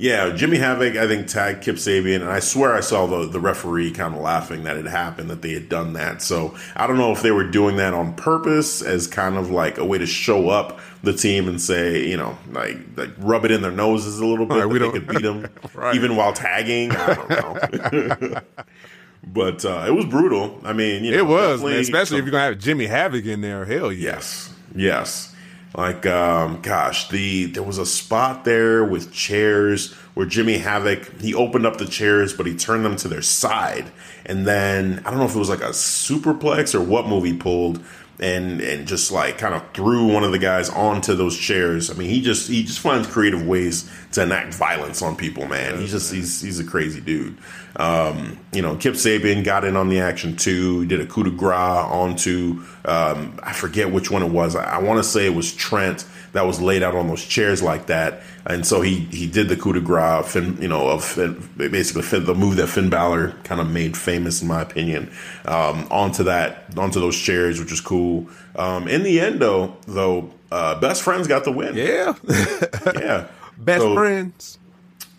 [0.00, 3.38] Yeah, Jimmy Havoc, I think, tagged Kip Sabian, and I swear I saw the, the
[3.38, 6.22] referee kind of laughing that it happened, that they had done that.
[6.22, 9.76] So I don't know if they were doing that on purpose as kind of like
[9.76, 13.50] a way to show up the team and say, you know, like, like rub it
[13.50, 15.94] in their noses a little bit right, we they could beat them right.
[15.94, 16.90] even while tagging.
[16.92, 18.40] I don't know.
[19.24, 20.60] but uh, it was brutal.
[20.64, 23.24] I mean, you know, it was, man, especially some, if you're gonna have Jimmy Havoc
[23.24, 23.64] in there.
[23.64, 24.14] Hell yeah.
[24.14, 25.34] yes, yes.
[25.76, 31.32] Like, um, gosh, the there was a spot there with chairs where Jimmy Havoc he
[31.32, 33.90] opened up the chairs, but he turned them to their side,
[34.26, 37.36] and then I don't know if it was like a superplex or what move he
[37.36, 37.82] pulled,
[38.20, 41.90] and and just like kind of threw one of the guys onto those chairs.
[41.90, 45.46] I mean, he just he just finds creative ways to enact violence on people.
[45.46, 47.36] Man, he's just he's he's a crazy dude.
[47.76, 50.80] Um, you know, Kip Sabian got in on the action too.
[50.80, 54.54] He did a coup de grace onto um, I forget which one it was.
[54.54, 57.62] I, I want to say it was Trent that was laid out on those chairs
[57.62, 58.22] like that.
[58.46, 61.14] And so he he did the coup de grace, Finn, you know, of
[61.56, 65.10] basically Finn, the move that Finn Balor kind of made famous, in my opinion,
[65.44, 68.28] um, onto that onto those chairs, which is cool.
[68.56, 71.76] Um, in the end, though, though, uh, best friends got the win.
[71.76, 72.14] Yeah,
[72.94, 73.26] yeah,
[73.58, 74.58] best so, friends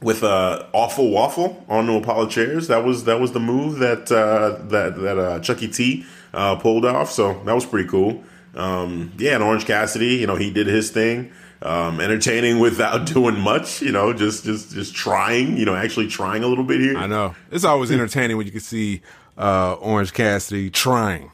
[0.01, 2.67] with uh, awful waffle on the Apollo chairs.
[2.67, 6.85] That was that was the move that uh, that that uh, Chucky T uh, pulled
[6.85, 7.11] off.
[7.11, 8.23] So that was pretty cool.
[8.55, 11.31] Um, yeah, and Orange Cassidy, you know, he did his thing.
[11.63, 16.43] Um, entertaining without doing much, you know, just just just trying, you know, actually trying
[16.43, 16.97] a little bit here.
[16.97, 19.01] I know it's always entertaining when you can see
[19.37, 21.31] uh, Orange Cassidy trying.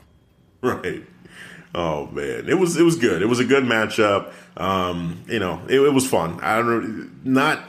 [0.62, 1.04] Right.
[1.74, 3.22] Oh man, it was it was good.
[3.22, 4.34] It was a good matchup.
[4.58, 6.40] Um, you know, it, it was fun.
[6.42, 7.64] I don't know, not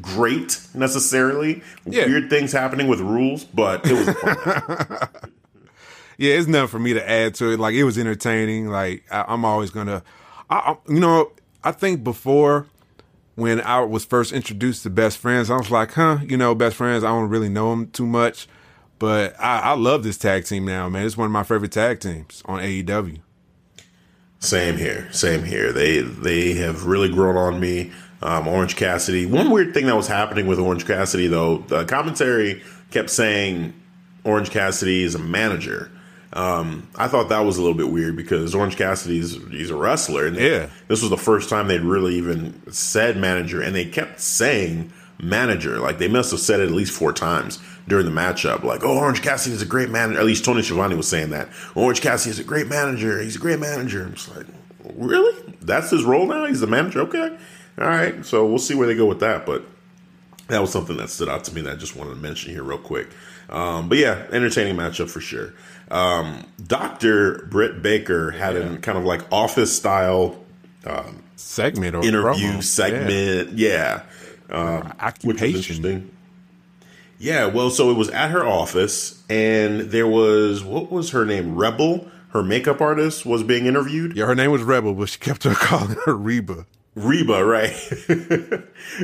[0.00, 1.62] great necessarily.
[1.86, 2.06] Yeah.
[2.06, 5.08] Weird things happening with rules, but it was fun.
[6.18, 7.58] yeah, it's nothing for me to add to it.
[7.58, 8.68] Like it was entertaining.
[8.68, 10.02] Like I, am always gonna,
[10.50, 11.32] I, you know,
[11.68, 12.66] I think before
[13.34, 16.76] when I was first introduced to best friends, I was like, huh, you know, best
[16.76, 17.04] friends.
[17.04, 18.48] I don't really know them too much,
[18.98, 21.04] but I, I love this tag team now, man.
[21.04, 23.20] It's one of my favorite tag teams on AEW.
[24.38, 25.70] Same here, same here.
[25.70, 27.92] They they have really grown on me.
[28.22, 29.26] Um, Orange Cassidy.
[29.26, 33.74] One weird thing that was happening with Orange Cassidy, though, the commentary kept saying
[34.24, 35.90] Orange Cassidy is a manager.
[36.32, 39.76] Um, I thought that was a little bit weird because Orange Cassidy is he's a
[39.76, 40.66] wrestler, and Yeah.
[40.88, 45.78] this was the first time they'd really even said manager, and they kept saying manager.
[45.78, 48.62] Like they must have said it at least four times during the matchup.
[48.62, 50.20] Like, oh, Orange Cassidy is a great manager.
[50.20, 51.48] At least Tony Schiavone was saying that.
[51.74, 53.20] Orange Cassidy is a great manager.
[53.22, 54.04] He's a great manager.
[54.04, 54.46] I'm just like,
[54.96, 55.54] really?
[55.62, 56.44] That's his role now?
[56.44, 57.00] He's the manager?
[57.00, 57.36] Okay.
[57.78, 58.24] All right.
[58.26, 59.46] So we'll see where they go with that.
[59.46, 59.64] But
[60.48, 62.62] that was something that stood out to me that I just wanted to mention here
[62.62, 63.08] real quick.
[63.48, 65.54] Um, but yeah, entertaining matchup for sure.
[65.90, 67.46] Um, Dr.
[67.50, 70.36] Britt Baker had a kind of like office style
[71.36, 72.62] segment or interview promo.
[72.62, 73.52] segment.
[73.52, 74.02] Yeah.
[74.50, 74.82] Yeah.
[74.82, 75.56] Was Occupation.
[75.56, 76.10] interesting.
[77.20, 81.56] Yeah, well, so it was at her office, and there was what was her name?
[81.56, 84.16] Rebel, her makeup artist, was being interviewed.
[84.16, 86.64] Yeah, her name was Rebel, but she kept on calling her Reba.
[87.04, 87.74] Reba, right?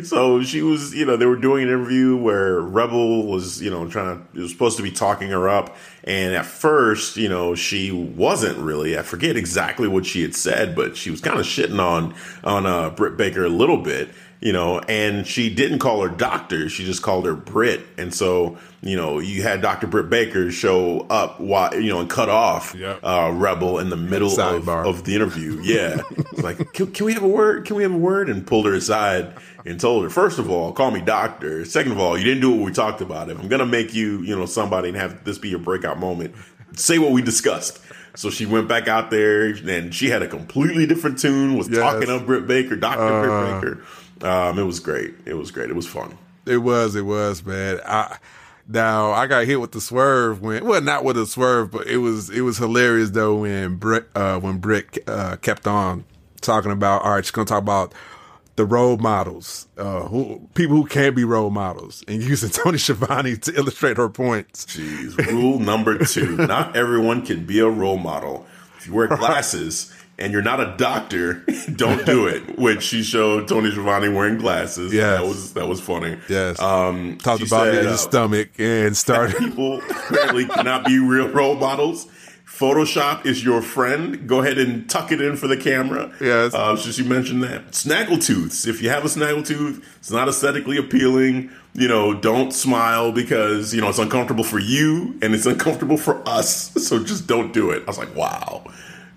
[0.05, 3.89] so she was, you know, they were doing an interview where Rebel was, you know,
[3.89, 5.77] trying to, it was supposed to be talking her up.
[6.05, 10.75] And at first, you know, she wasn't really, I forget exactly what she had said,
[10.75, 14.11] but she was kind of shitting on, on, uh, Britt Baker a little bit,
[14.45, 16.69] you know, and she didn't call her doctor.
[16.69, 17.81] She just called her Britt.
[17.97, 19.87] And so, you know, you had Dr.
[19.87, 23.01] Britt Baker show up while, you know, and cut off, Yep.
[23.03, 25.61] uh, Rebel in the middle of, of the interview.
[25.63, 26.03] Yeah.
[26.11, 27.65] It's like, can, can we have a word?
[27.65, 28.29] Can we have a word?
[28.29, 29.33] And pulled her aside
[29.65, 31.65] and told her, first of all, call me doctor.
[31.65, 33.31] Second of all, you didn't do what we talked about.
[33.31, 35.99] If I'm going to make you, you know, somebody and have this be your breakout
[35.99, 36.35] moment,
[36.77, 37.81] say what we discussed.
[38.17, 41.81] So she went back out there and she had a completely different tune, was Yes.
[41.81, 43.21] talking up Britt Baker, Dr.
[43.23, 43.85] Britt Baker.
[44.23, 45.15] Um, it was great.
[45.27, 45.71] It was great.
[45.71, 46.17] It was fun.
[46.47, 47.81] It was, it was, man.
[47.87, 48.19] I
[48.69, 51.99] now I got hit with the swerve when well not with a swerve, but it
[51.99, 56.05] was it was hilarious though when Britt uh when Britt uh kept on
[56.41, 57.93] talking about all right, she's gonna talk about
[58.57, 63.37] the role models, uh who people who can't be role models and using Tony Schiavone
[63.37, 64.65] to illustrate her points.
[64.67, 65.17] Jeez.
[65.27, 68.47] Rule number two not everyone can be a role model.
[68.79, 71.45] If you wear glasses and you're not a doctor,
[71.77, 72.59] don't do it.
[72.59, 74.93] Which she showed Tony Schiavone wearing glasses.
[74.93, 76.19] Yeah, That was that was funny.
[76.29, 76.61] Yes.
[76.61, 81.57] Um Talked about said, his uh, stomach and started people apparently cannot be real role
[81.57, 82.07] models.
[82.47, 84.29] Photoshop is your friend.
[84.29, 86.13] Go ahead and tuck it in for the camera.
[86.21, 86.55] Yes.
[86.55, 87.73] Uh, so she mentioned that.
[87.73, 88.69] Snaggletooths.
[88.69, 91.51] If you have a snaggletooth, it's not aesthetically appealing.
[91.73, 96.23] You know, don't smile because, you know, it's uncomfortable for you and it's uncomfortable for
[96.29, 96.71] us.
[96.85, 97.83] So just don't do it.
[97.83, 98.63] I was like, wow.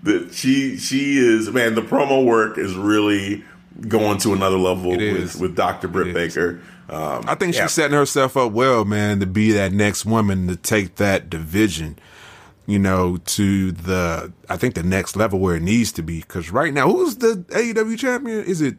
[0.02, 3.44] The, she, she is, man, the promo work is really
[3.86, 5.88] going to another level It with, with Dr.
[5.88, 6.14] Britt.
[6.14, 6.60] Baker.
[6.88, 7.62] Um, I think yeah.
[7.62, 11.98] she's setting herself up well, man, to be that next woman to take that division,
[12.66, 16.20] you know, to the I think the next level where it needs to be.
[16.20, 18.42] Because right now, who's the AEW champion?
[18.44, 18.78] Is it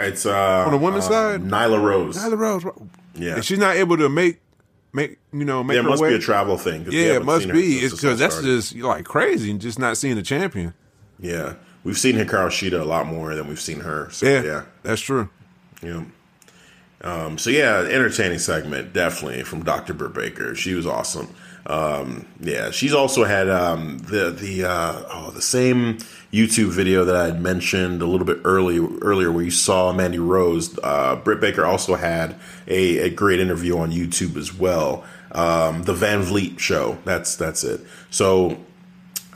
[0.00, 1.42] It's uh, On the women's uh, side?
[1.42, 2.18] Nyla Rose.
[2.18, 2.64] Nyla Rose?
[3.14, 3.38] Yeah.
[3.38, 4.40] If she's not able to make
[4.92, 6.10] make you know make There her must way.
[6.10, 6.86] be a travel thing.
[6.90, 7.78] yeah, it must be.
[7.78, 8.56] It's because that's started.
[8.56, 10.74] just like crazy and just not seeing a champion.
[11.18, 11.54] yeah.
[11.84, 14.08] We've seen Hikaru Shida a lot more than we've seen her.
[14.10, 15.30] So, Yeah, yeah, that's true.
[15.82, 16.02] yeah.
[17.00, 19.94] Um, so yeah, entertaining segment definitely from Dr.
[19.94, 20.54] Britt Baker.
[20.56, 21.28] She was awesome.
[21.68, 25.98] Um, yeah, she's also had um, the the uh, oh the same
[26.32, 30.18] YouTube video that I had mentioned a little bit early earlier, where you saw Mandy
[30.18, 30.78] Rose.
[30.82, 35.04] Uh, Britt Baker also had a, a great interview on YouTube as well.
[35.32, 36.96] Um, the Van Vliet show.
[37.04, 37.82] That's that's it.
[38.10, 38.58] So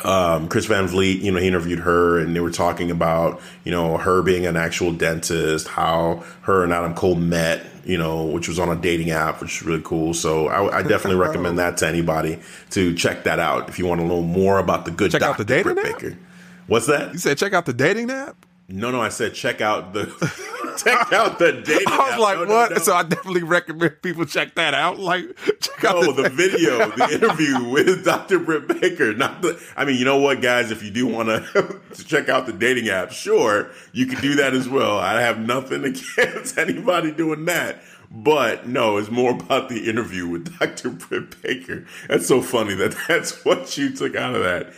[0.04, 3.70] um, Chris Van Vliet, you know, he interviewed her and they were talking about, you
[3.70, 8.48] know, her being an actual dentist, how her and Adam Cole met, you know, which
[8.48, 10.14] was on a dating app, which is really cool.
[10.14, 12.38] So I, I definitely recommend that to anybody
[12.70, 15.38] to check that out if you want to know more about the good Check out
[15.38, 15.98] the dating Britt app?
[15.98, 16.18] Baker.
[16.66, 17.12] What's that?
[17.12, 18.46] You said check out the dating app.
[18.68, 20.07] No, no, I said check out the
[20.83, 21.85] check out the dating.
[21.88, 22.18] I was app.
[22.20, 22.70] like, No, no, what?
[22.70, 22.77] no.
[22.79, 24.98] So I definitely recommend people check that out.
[24.98, 25.25] Like,
[25.61, 28.38] check out the, the video, the interview with Dr.
[28.38, 29.12] Britt Baker.
[29.14, 29.62] Not the.
[29.77, 30.70] I mean, you know what, guys?
[30.70, 34.55] If you do want to check out the dating app, sure, you can do that
[34.55, 34.98] as well.
[34.98, 37.83] I have nothing against anybody doing that.
[38.14, 40.90] But no, it's more about the interview with Dr.
[40.90, 41.87] Britt Baker.
[42.09, 44.72] That's so funny that that's what you took out of that.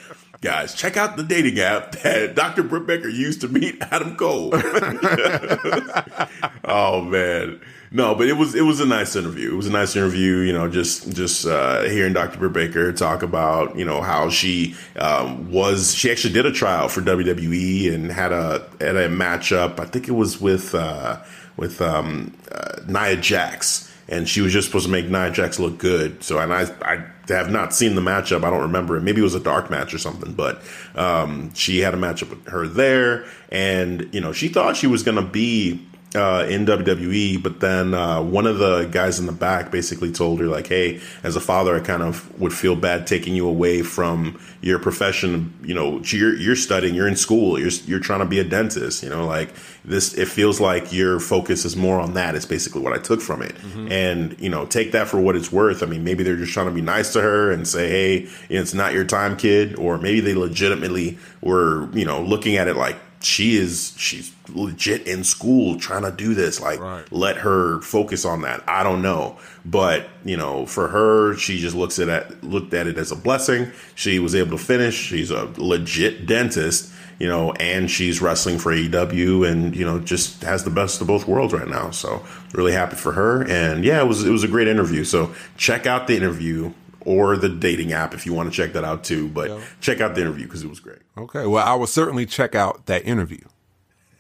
[0.44, 2.62] Guys, check out the dating app that Dr.
[2.62, 4.50] Britt Baker used to meet Adam Cole.
[6.64, 7.58] oh man.
[7.90, 9.52] No, but it was it was a nice interview.
[9.52, 12.38] It was a nice interview, you know, just just uh, hearing Dr.
[12.38, 15.94] Britt Baker talk about you know how she um, was.
[15.94, 19.80] She actually did a trial for WWE and had a had a matchup.
[19.80, 21.22] I think it was with uh,
[21.56, 25.78] with um, uh, Nia Jax, and she was just supposed to make Nia Jax look
[25.78, 26.22] good.
[26.22, 28.44] So, and I I have not seen the matchup.
[28.44, 29.02] I don't remember it.
[29.02, 30.32] Maybe it was a dark match or something.
[30.34, 30.62] But
[30.94, 35.02] um, she had a matchup with her there, and you know she thought she was
[35.02, 39.32] going to be uh, in WWE, but then uh, one of the guys in the
[39.32, 43.06] back basically told her like, "Hey, as a father, I kind of would feel bad
[43.06, 45.52] taking you away from your profession.
[45.64, 49.02] You know, you're you're studying, you're in school, you're you're trying to be a dentist.
[49.02, 49.52] You know, like
[49.84, 50.14] this.
[50.14, 52.36] It feels like your focus is more on that.
[52.36, 53.90] It's basically what I took from it, mm-hmm.
[53.90, 55.82] and you know, take that for what it's worth.
[55.82, 58.72] I mean, maybe they're just trying to be nice to her and say, "Hey, it's
[58.72, 62.96] not your time, kid," or maybe they legitimately were, you know, looking at it like
[63.24, 67.10] she is she's legit in school trying to do this like right.
[67.12, 68.62] let her focus on that.
[68.68, 69.38] I don't know.
[69.64, 73.16] But you know for her she just looks at it looked at it as a
[73.16, 73.72] blessing.
[73.94, 74.94] She was able to finish.
[74.94, 80.42] She's a legit dentist you know and she's wrestling for AEW and you know just
[80.42, 81.90] has the best of both worlds right now.
[81.90, 83.48] So really happy for her.
[83.48, 85.04] And yeah it was it was a great interview.
[85.04, 86.72] So check out the interview
[87.04, 89.28] or the dating app if you want to check that out too.
[89.28, 89.60] But yeah.
[89.80, 91.00] check out the interview because it was great.
[91.16, 91.46] Okay.
[91.46, 93.44] Well, I will certainly check out that interview.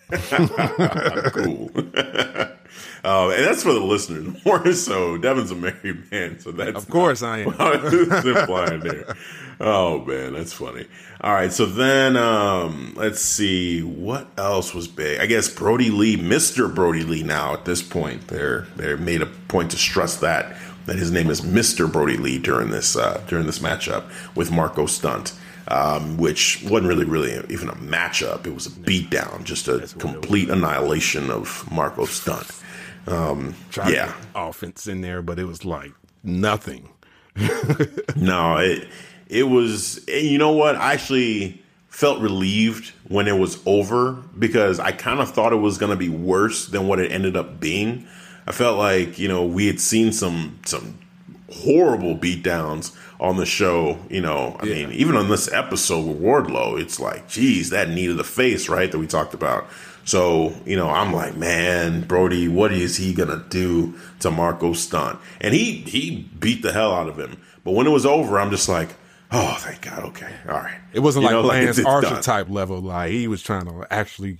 [1.32, 1.70] cool.
[3.04, 5.16] Um, and that's for the listeners more so.
[5.16, 7.52] Devin's a married man, so that's of course I am.
[7.52, 9.16] flying there.
[9.60, 10.86] Oh man, that's funny.
[11.20, 15.20] All right, so then um, let's see what else was big.
[15.20, 17.22] I guess Brodie Lee, Mister Brodie Lee.
[17.22, 20.56] Now at this point, they're they're made a point to stress that
[20.86, 21.90] that his name is Mr.
[21.90, 24.04] Brodie Lee during this uh, during this matchup
[24.34, 25.32] with Marco Stunt,
[25.68, 28.46] um, which wasn't really really even a matchup.
[28.46, 32.50] It was a beatdown, just a complete annihilation of Marco Stunt.
[33.06, 36.88] Um, yeah, offense in there, but it was like nothing.
[38.16, 38.88] no, it
[39.28, 40.06] it was.
[40.08, 40.76] You know what?
[40.76, 45.78] I actually felt relieved when it was over because I kind of thought it was
[45.78, 48.08] going to be worse than what it ended up being.
[48.46, 50.98] I felt like you know we had seen some some
[51.50, 53.98] horrible beatdowns on the show.
[54.10, 54.86] You know, I yeah.
[54.86, 58.68] mean, even on this episode with Wardlow, it's like, geez, that knee to the face,
[58.68, 58.90] right?
[58.90, 59.66] That we talked about.
[60.04, 65.18] So, you know, I'm like, man, Brodie, what is he gonna do to Marco Stunt?
[65.40, 67.40] And he he beat the hell out of him.
[67.64, 68.90] But when it was over, I'm just like,
[69.32, 70.78] oh, thank God, okay, all right.
[70.92, 72.80] It wasn't you like know, Lance like Archer type level.
[72.80, 74.38] Like he was trying to actually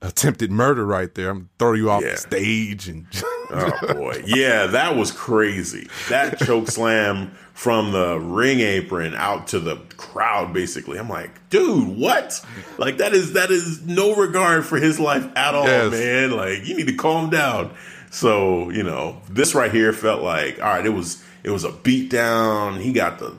[0.00, 1.30] attempted murder right there.
[1.30, 2.12] I'm throwing you off yeah.
[2.12, 3.06] the stage and
[3.50, 4.22] Oh boy.
[4.26, 5.88] Yeah, that was crazy.
[6.08, 10.98] That choke slam from the ring apron out to the crowd basically.
[10.98, 12.44] I'm like, dude, what?
[12.76, 15.90] Like that is that is no regard for his life at all, yes.
[15.90, 16.30] man.
[16.32, 17.74] Like you need to calm down.
[18.10, 21.72] So, you know, this right here felt like, all right, it was it was a
[21.72, 22.80] beat down.
[22.80, 23.34] He got the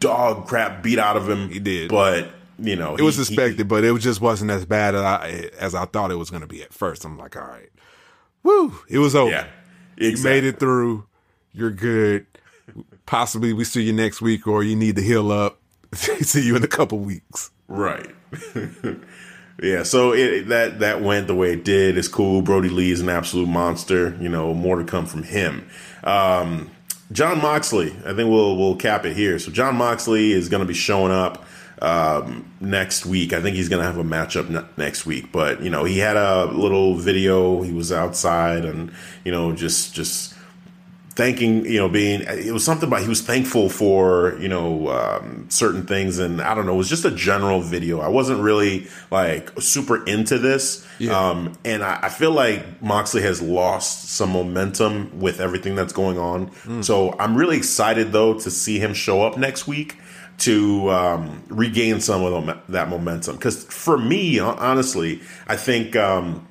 [0.00, 1.48] dog crap beat out of him.
[1.48, 1.90] He did.
[1.90, 5.00] But you know, it he, was expected, he, but it just wasn't as bad as
[5.02, 7.04] I, as I thought it was going to be at first.
[7.04, 7.70] I'm like, all right,
[8.42, 9.30] woo, it was over.
[9.30, 9.46] Yeah,
[9.96, 10.10] exactly.
[10.10, 11.06] You made it through.
[11.52, 12.26] You're good.
[13.06, 15.60] Possibly we see you next week, or you need to heal up.
[15.94, 17.50] see you in a couple weeks.
[17.68, 18.10] Right.
[19.62, 19.82] yeah.
[19.82, 21.98] So it, that that went the way it did.
[21.98, 22.42] It's cool.
[22.42, 24.16] Brodie Lee is an absolute monster.
[24.20, 25.68] You know, more to come from him.
[26.02, 26.70] Um,
[27.12, 27.94] Jon Moxley.
[28.04, 29.38] I think we'll we'll cap it here.
[29.38, 31.44] So Jon Moxley is going to be showing up
[31.84, 33.32] um, next week.
[33.32, 35.30] I think he's going to have a matchup ne- next week.
[35.30, 37.62] But you know, he had a little video.
[37.62, 38.90] He was outside, and
[39.24, 40.34] you know, just just
[41.10, 45.46] thanking you know being it was something about he was thankful for you know um,
[45.48, 48.88] certain things and i don't know it was just a general video i wasn't really
[49.12, 51.16] like super into this yeah.
[51.16, 56.18] um, and I, I, feel like moxley has lost some momentum with everything that's going
[56.18, 56.84] on mm.
[56.84, 59.96] so i'm really excited though to see him show up next week
[60.38, 63.36] to um, regain some of that momentum.
[63.36, 66.46] Because for me, honestly, I think um,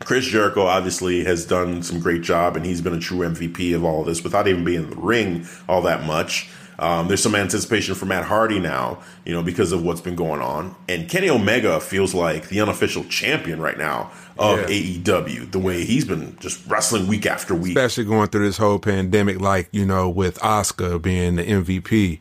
[0.00, 3.84] Chris Jericho obviously has done some great job, and he's been a true MVP of
[3.84, 6.48] all of this without even being in the ring all that much.
[6.78, 10.42] Um, there's some anticipation for Matt Hardy now, you know, because of what's been going
[10.42, 10.74] on.
[10.88, 14.98] And Kenny Omega feels like the unofficial champion right now of yeah.
[14.98, 17.76] AEW, the way he's been just wrestling week after week.
[17.76, 22.20] Especially going through this whole pandemic, like, you know, with Asuka being the MVP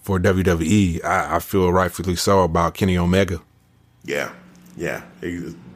[0.00, 3.40] for WWE, I, I feel rightfully so about Kenny Omega.
[4.04, 4.32] Yeah,
[4.76, 5.02] yeah,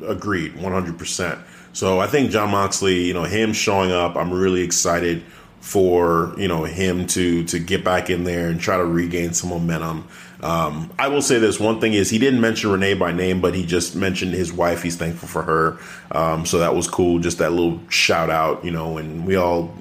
[0.07, 1.39] agreed, one hundred percent.
[1.73, 5.23] So I think Jon Moxley, you know, him showing up, I'm really excited
[5.65, 9.49] for you know him to to get back in there and try to regain some
[9.49, 10.07] momentum.
[10.43, 13.55] Um, I will say this one thing is he didn't mention Renee by name, but
[13.55, 14.83] he just mentioned his wife.
[14.83, 15.79] He's thankful for her,
[16.11, 17.19] um, so that was cool.
[17.19, 18.99] Just that little shout out, you know.
[18.99, 19.75] And we all,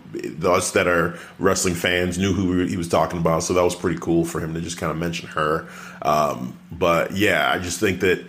[0.45, 3.99] us that are wrestling fans, knew who he was talking about, so that was pretty
[3.99, 5.67] cool for him to just kind of mention her.
[6.01, 8.25] Um, but yeah, I just think that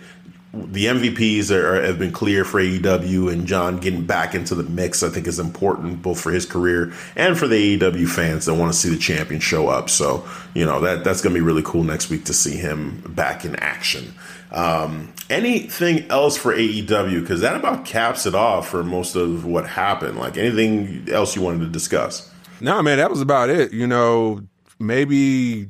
[0.55, 5.03] the MVPs are, have been clear for AEW, and Jon getting back into the mix,
[5.03, 8.71] I think, is important both for his career and for the AEW fans that want
[8.71, 9.89] to see the champion show up.
[9.89, 13.01] So, you know, that that's going to be really cool next week to see him
[13.07, 14.13] back in action.
[14.51, 17.19] Um, anything else for AEW?
[17.19, 20.17] Because that about caps it off for most of what happened.
[20.17, 22.31] Like anything else you wanted to discuss?
[22.61, 23.73] No, man, that was about it.
[23.73, 24.41] You know,
[24.79, 25.67] maybe,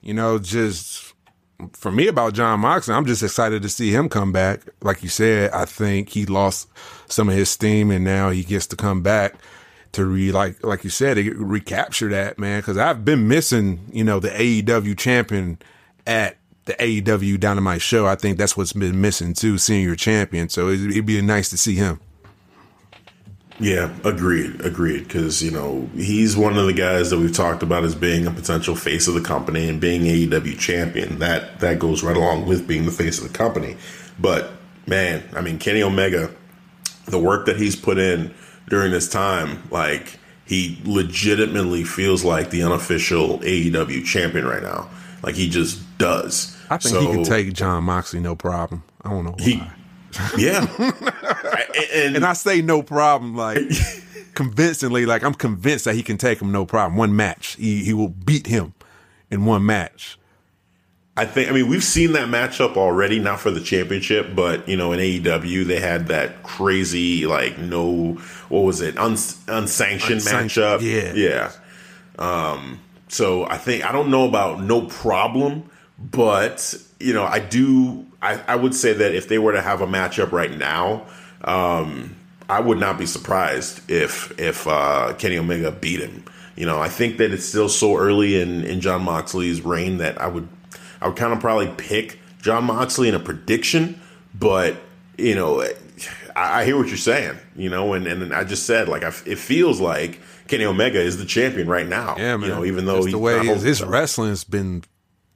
[0.00, 1.07] you know, just
[1.72, 4.60] for me about Jon Moxley, I'm just excited to see him come back.
[4.82, 6.68] Like you said, I think he lost
[7.06, 9.34] some of his steam, and now he gets to come back
[9.92, 12.60] to re like like you said, recapture that man.
[12.60, 15.58] Because I've been missing, you know, the AEW champion
[16.06, 16.36] at
[16.66, 18.06] the AEW Dynamite show.
[18.06, 20.48] I think that's what's been missing too, seeing your champion.
[20.48, 22.00] So it'd, it'd be nice to see him.
[23.60, 25.04] Yeah, agreed, agreed.
[25.04, 28.30] Because you know he's one of the guys that we've talked about as being a
[28.30, 31.18] potential face of the company and being AEW champion.
[31.18, 33.76] That that goes right along with being the face of the company.
[34.18, 34.52] But
[34.86, 36.30] man, I mean Kenny Omega,
[37.06, 38.32] the work that he's put in
[38.68, 44.88] during this time, like he legitimately feels like the unofficial AEW champion right now.
[45.22, 46.56] Like he just does.
[46.70, 48.84] I think so, he could take Jon Moxley no problem.
[49.02, 49.44] I don't know why.
[49.44, 49.62] He,
[50.36, 50.66] yeah.
[51.94, 53.58] and, and I say no problem, like
[54.34, 56.96] convincingly, like I'm convinced that he can take him no problem.
[56.96, 57.56] One match.
[57.56, 58.74] He he will beat him
[59.30, 60.18] in one match.
[61.16, 64.76] I think I mean we've seen that matchup already, not for the championship, but you
[64.76, 68.12] know, in AEW they had that crazy like no
[68.48, 70.82] what was it, Uns, unsanctioned, unsanctioned matchup.
[70.82, 71.12] Yeah.
[71.14, 71.52] Yeah.
[72.18, 78.06] Um so I think I don't know about no problem, but you know, I do
[78.20, 81.06] I, I would say that if they were to have a matchup right now,
[81.42, 82.16] um,
[82.48, 86.24] I would not be surprised if if uh, Kenny Omega beat him.
[86.56, 90.20] You know, I think that it's still so early in, in Jon Moxley's reign that
[90.20, 90.48] I would
[91.00, 94.00] I would kind of probably pick Jon Moxley in a prediction,
[94.34, 94.76] but
[95.16, 95.62] you know,
[96.34, 97.38] I, I hear what you're saying.
[97.54, 101.18] You know, and and I just said like I, it feels like Kenny Omega is
[101.18, 102.16] the champion right now.
[102.16, 102.48] Yeah, man.
[102.48, 104.82] You know, even though the way his, his wrestling's been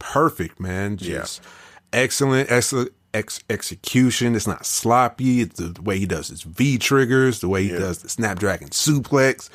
[0.00, 0.96] perfect, man.
[0.96, 1.48] Just yeah
[1.92, 4.34] excellent, excellent ex- execution.
[4.34, 5.40] It's not sloppy.
[5.40, 7.78] It's the way he does his V triggers, the way he yeah.
[7.78, 9.48] does the Snapdragon suplex,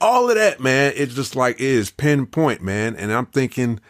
[0.00, 0.92] all of that, man.
[0.96, 2.96] It's just like it is pinpoint, man.
[2.96, 3.80] And I'm thinking,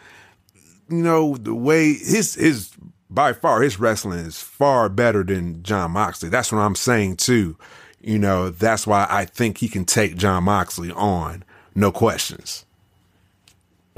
[0.89, 2.71] you know, the way his his
[3.09, 6.29] by far his wrestling is far better than Jon Moxley.
[6.29, 7.57] That's what I'm saying too.
[8.01, 11.43] You know, that's why I think he can take Jon Moxley on,
[11.75, 12.65] no questions.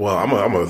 [0.02, 0.66] Well, I'm a, I'm a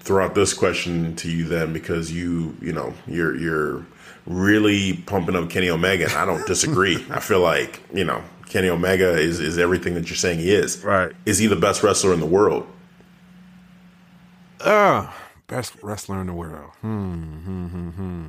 [0.00, 3.86] throw out this question to you then because you you know you're you're
[4.26, 7.02] really pumping up Kenny Omega and I don't disagree.
[7.10, 10.84] I feel like you know Kenny Omega is is everything that you're saying he is.
[10.84, 11.12] Right?
[11.24, 12.66] Is he the best wrestler in the world?
[14.60, 15.10] Uh
[15.46, 16.70] best wrestler in the world.
[16.82, 17.38] Hmm.
[17.38, 18.26] hmm, hmm, hmm.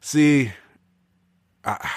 [0.00, 0.50] See,
[1.64, 1.88] I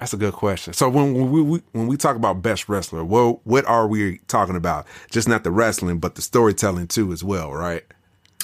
[0.00, 0.72] that's a good question.
[0.72, 4.56] So when, when we when we talk about best wrestler, what what are we talking
[4.56, 4.86] about?
[5.10, 7.84] Just not the wrestling, but the storytelling too, as well, right?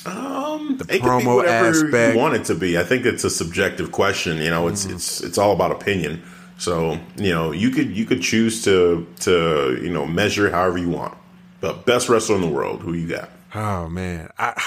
[0.05, 2.15] Um, the promo aspect.
[2.15, 2.77] You want it to be.
[2.79, 4.37] I think it's a subjective question.
[4.37, 4.95] You know, it's mm.
[4.95, 6.23] it's it's all about opinion.
[6.59, 10.91] So you know, you could you could choose to to you know measure however you
[10.91, 11.17] want.
[11.63, 13.31] But best wrestler in the world, who you got?
[13.55, 14.63] Oh man, I,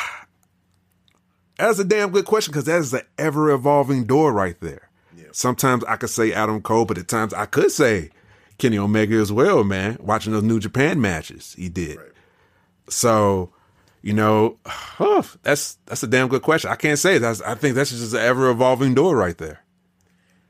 [1.59, 4.88] that's a damn good question because that is an ever evolving door right there.
[5.31, 8.09] Sometimes I could say Adam Cole, but at times I could say
[8.57, 9.97] Kenny Omega as well, man.
[9.99, 11.97] Watching those New Japan matches he did.
[11.97, 12.11] Right.
[12.89, 13.51] So,
[14.01, 14.57] you know,
[14.99, 16.69] oh, that's that's a damn good question.
[16.69, 19.63] I can't say that's I think that's just an ever evolving door right there.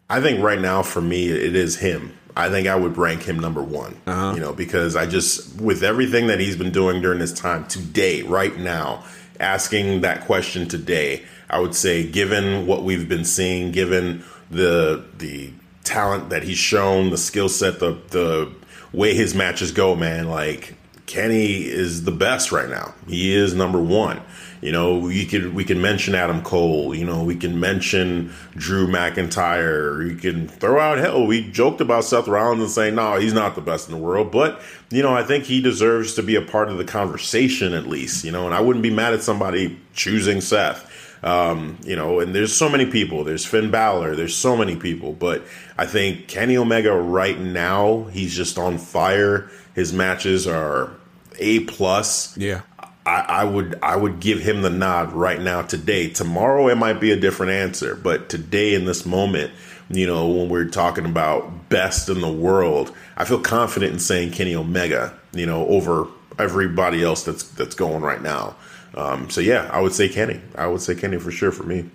[0.10, 2.16] I think right now for me it is him.
[2.36, 3.96] I think I would rank him number one.
[4.08, 4.34] Uh-huh.
[4.34, 8.22] You know, because I just with everything that he's been doing during this time today,
[8.24, 9.04] right now,
[9.40, 15.54] asking that question today, I would say, given what we've been seeing, given the the
[15.84, 18.52] talent that he's shown, the skill set, the the
[18.92, 20.76] way his matches go, man, like
[21.06, 22.94] Kenny is the best right now.
[23.08, 24.22] He is number one.
[24.62, 26.94] You know, we could we can mention Adam Cole.
[26.94, 30.08] You know, we can mention Drew McIntyre.
[30.08, 31.26] You can throw out hell.
[31.26, 34.32] We joked about Seth Rollins and saying no, he's not the best in the world,
[34.32, 37.88] but you know, I think he deserves to be a part of the conversation at
[37.88, 38.26] least.
[38.26, 40.89] You know, and I wouldn't be mad at somebody choosing Seth.
[41.22, 43.24] Um, you know, and there's so many people.
[43.24, 44.16] There's Finn Balor.
[44.16, 45.14] There's so many people.
[45.14, 45.44] But
[45.78, 49.50] I think Kenny Omega right now, he's just on fire.
[49.76, 50.92] His matches are
[51.38, 52.38] a plus.
[52.38, 52.62] Yeah.
[53.06, 56.10] I, I, would I would give him the nod right now today.
[56.10, 59.52] Tomorrow it might be a different answer, but today in this moment,
[59.90, 64.32] you know, when we're talking about best in the world, I feel confident in saying
[64.32, 66.08] Kenny Omega, you know, over
[66.38, 68.56] everybody else that's that's going right now.
[68.96, 70.42] Um, so yeah, I would say Kenny.
[70.56, 71.90] I would say Kenny for sure for me.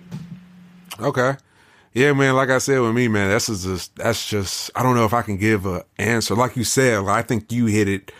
[0.99, 1.33] Okay.
[1.93, 2.35] Yeah, man.
[2.35, 5.21] Like I said with me, man, that's just that's just I don't know if I
[5.21, 6.35] can give a answer.
[6.35, 8.11] Like you said, like, I think you hit it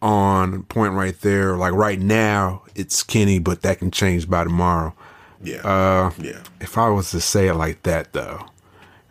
[0.00, 1.56] on point right there.
[1.56, 4.94] Like right now, it's Kenny, but that can change by tomorrow.
[5.42, 5.58] Yeah.
[5.66, 6.42] Uh, yeah.
[6.60, 8.46] If I was to say it like that, though,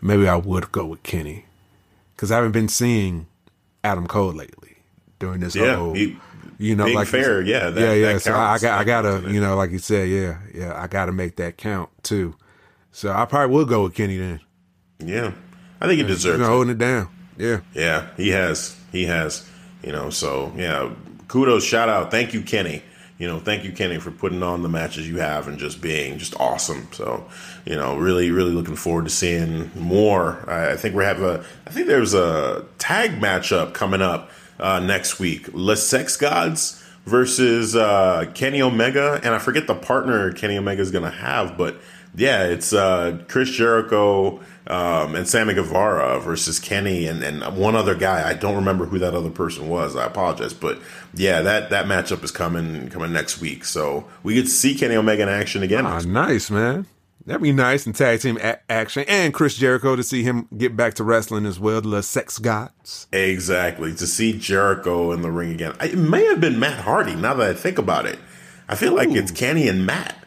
[0.01, 1.45] maybe I would go with Kenny
[2.15, 3.27] because I haven't been seeing
[3.83, 4.75] Adam Cole lately
[5.19, 5.75] during this Yeah.
[5.75, 5.93] whole.
[5.93, 6.17] he-
[6.61, 8.17] you know, being like fair, yeah, that- yeah, yeah.
[8.19, 9.33] so I, I got, I gotta, counts in it.
[9.35, 10.81] you know, like you said, yeah, yeah.
[10.81, 12.35] I gotta make that count too.
[12.91, 14.39] So I probably will go with Kenny then.
[14.99, 15.31] yeah.
[15.79, 16.49] I think he deserves been it.
[16.49, 17.09] holding it down.
[17.37, 17.61] Yeah.
[17.73, 18.77] Yeah, he has.
[18.91, 19.49] He has.
[19.83, 20.93] You know, so yeah,
[21.27, 22.11] kudos, shout out.
[22.11, 22.83] Thank you, Kenny.
[23.17, 26.17] You know, thank you, Kenny, for putting on the matches you have and just being
[26.17, 26.87] just awesome.
[26.91, 27.27] So,
[27.65, 30.43] you know, really, really looking forward to seeing more.
[30.49, 31.43] I, I think we have a.
[31.65, 34.29] I think there's a tag matchup coming up
[34.61, 35.49] uh, next week.
[35.53, 40.91] Le Sex Gods versus uh, Kenny Omega, and I forget the partner Kenny Omega is
[40.91, 41.81] going to have, but
[42.15, 47.95] yeah, it's uh, Chris Jericho um, and Sammy Guevara versus Kenny and, and one other
[47.95, 48.27] guy.
[48.27, 49.95] I don't remember who that other person was.
[49.95, 50.79] I apologize, but
[51.13, 53.63] yeah, that that matchup is coming coming next week.
[53.63, 55.85] So we could see Kenny Omega in action again.
[55.85, 56.85] Ah, nice, man.
[57.25, 60.75] That'd be nice in tag team a- action, and Chris Jericho to see him get
[60.75, 61.79] back to wrestling as well.
[61.81, 63.07] The Sex Gods.
[63.13, 65.73] Exactly to see Jericho in the ring again.
[65.79, 67.15] I, it may have been Matt Hardy.
[67.15, 68.17] Now that I think about it,
[68.67, 70.17] I feel like it's Kenny and Matt.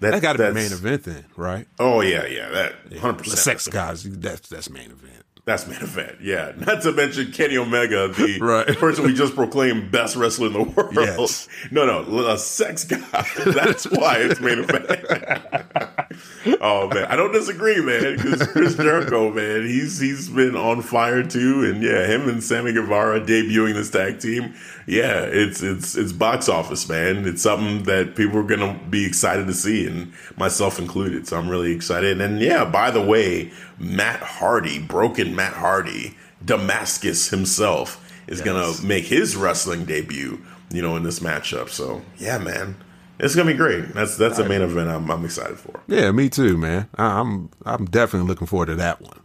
[0.00, 1.68] That got to be main event then, right?
[1.78, 3.18] Oh yeah, yeah, that hundred percent.
[3.18, 3.38] The percent.
[3.38, 4.02] Sex Gods.
[4.18, 5.24] That's that's main event.
[5.44, 6.18] That's main event.
[6.20, 6.52] Yeah.
[6.58, 8.66] Not to mention Kenny Omega, the Right.
[8.78, 10.94] person we just proclaimed best wrestler in the world.
[10.94, 11.48] Yes.
[11.72, 12.98] No, no, a sex guy.
[13.46, 16.01] That's why it's main event.
[16.60, 18.16] oh man, I don't disagree, man.
[18.16, 22.72] Because Chris Jericho, man, he's he's been on fire too, and yeah, him and Sammy
[22.72, 24.54] Guevara debuting this tag team.
[24.86, 27.26] Yeah, it's it's it's box office, man.
[27.28, 31.28] It's something that people are gonna be excited to see, and myself included.
[31.28, 32.20] So I'm really excited.
[32.20, 38.46] And yeah, by the way, Matt Hardy, broken Matt Hardy, Damascus himself, is Yes.
[38.46, 40.40] gonna make his wrestling debut.
[40.72, 41.68] You know, in this matchup.
[41.68, 42.76] So yeah, man.
[43.22, 43.94] It's gonna be great.
[43.94, 45.80] That's that's a main event I'm, I'm excited for.
[45.86, 46.88] Yeah, me too, man.
[46.96, 49.20] I, I'm I'm definitely looking forward to that one.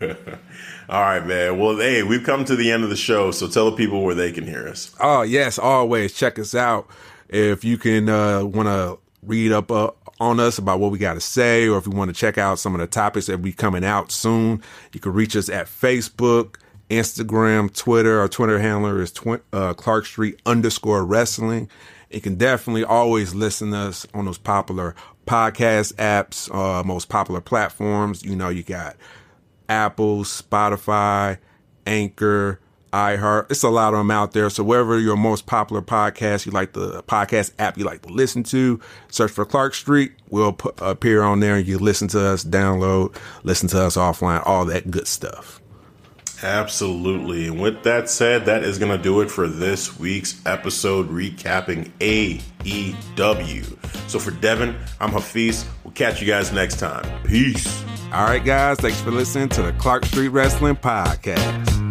[0.88, 1.58] All right, man.
[1.58, 4.14] Well, hey, we've come to the end of the show, so tell the people where
[4.14, 4.94] they can hear us.
[4.98, 6.88] Oh yes, always check us out.
[7.28, 11.14] If you can uh, want to read up uh, on us about what we got
[11.14, 13.44] to say, or if you want to check out some of the topics that will
[13.44, 16.56] be coming out soon, you can reach us at Facebook,
[16.88, 18.20] Instagram, Twitter.
[18.20, 21.68] Our Twitter handler is tw- uh, Clark Street underscore Wrestling.
[22.10, 24.94] You can definitely always listen to us on those popular
[25.26, 28.24] podcast apps, uh, most popular platforms.
[28.24, 28.96] You know, you got
[29.68, 31.38] Apple, Spotify,
[31.86, 32.60] Anchor,
[32.92, 33.50] iHeart.
[33.50, 34.48] It's a lot of them out there.
[34.50, 38.42] So wherever your most popular podcast you like the podcast app you like to listen
[38.44, 40.12] to, search for Clark Street.
[40.30, 41.56] We'll put, appear on there.
[41.56, 45.60] And you listen to us, download, listen to us offline, all that good stuff.
[46.42, 47.48] Absolutely.
[47.48, 51.90] And with that said, that is going to do it for this week's episode recapping
[52.00, 53.64] AEW.
[54.08, 55.66] So for Devin, I'm Hafiz.
[55.84, 57.04] We'll catch you guys next time.
[57.24, 57.84] Peace.
[58.12, 58.78] All right, guys.
[58.78, 61.85] Thanks for listening to the Clark Street Wrestling Podcast.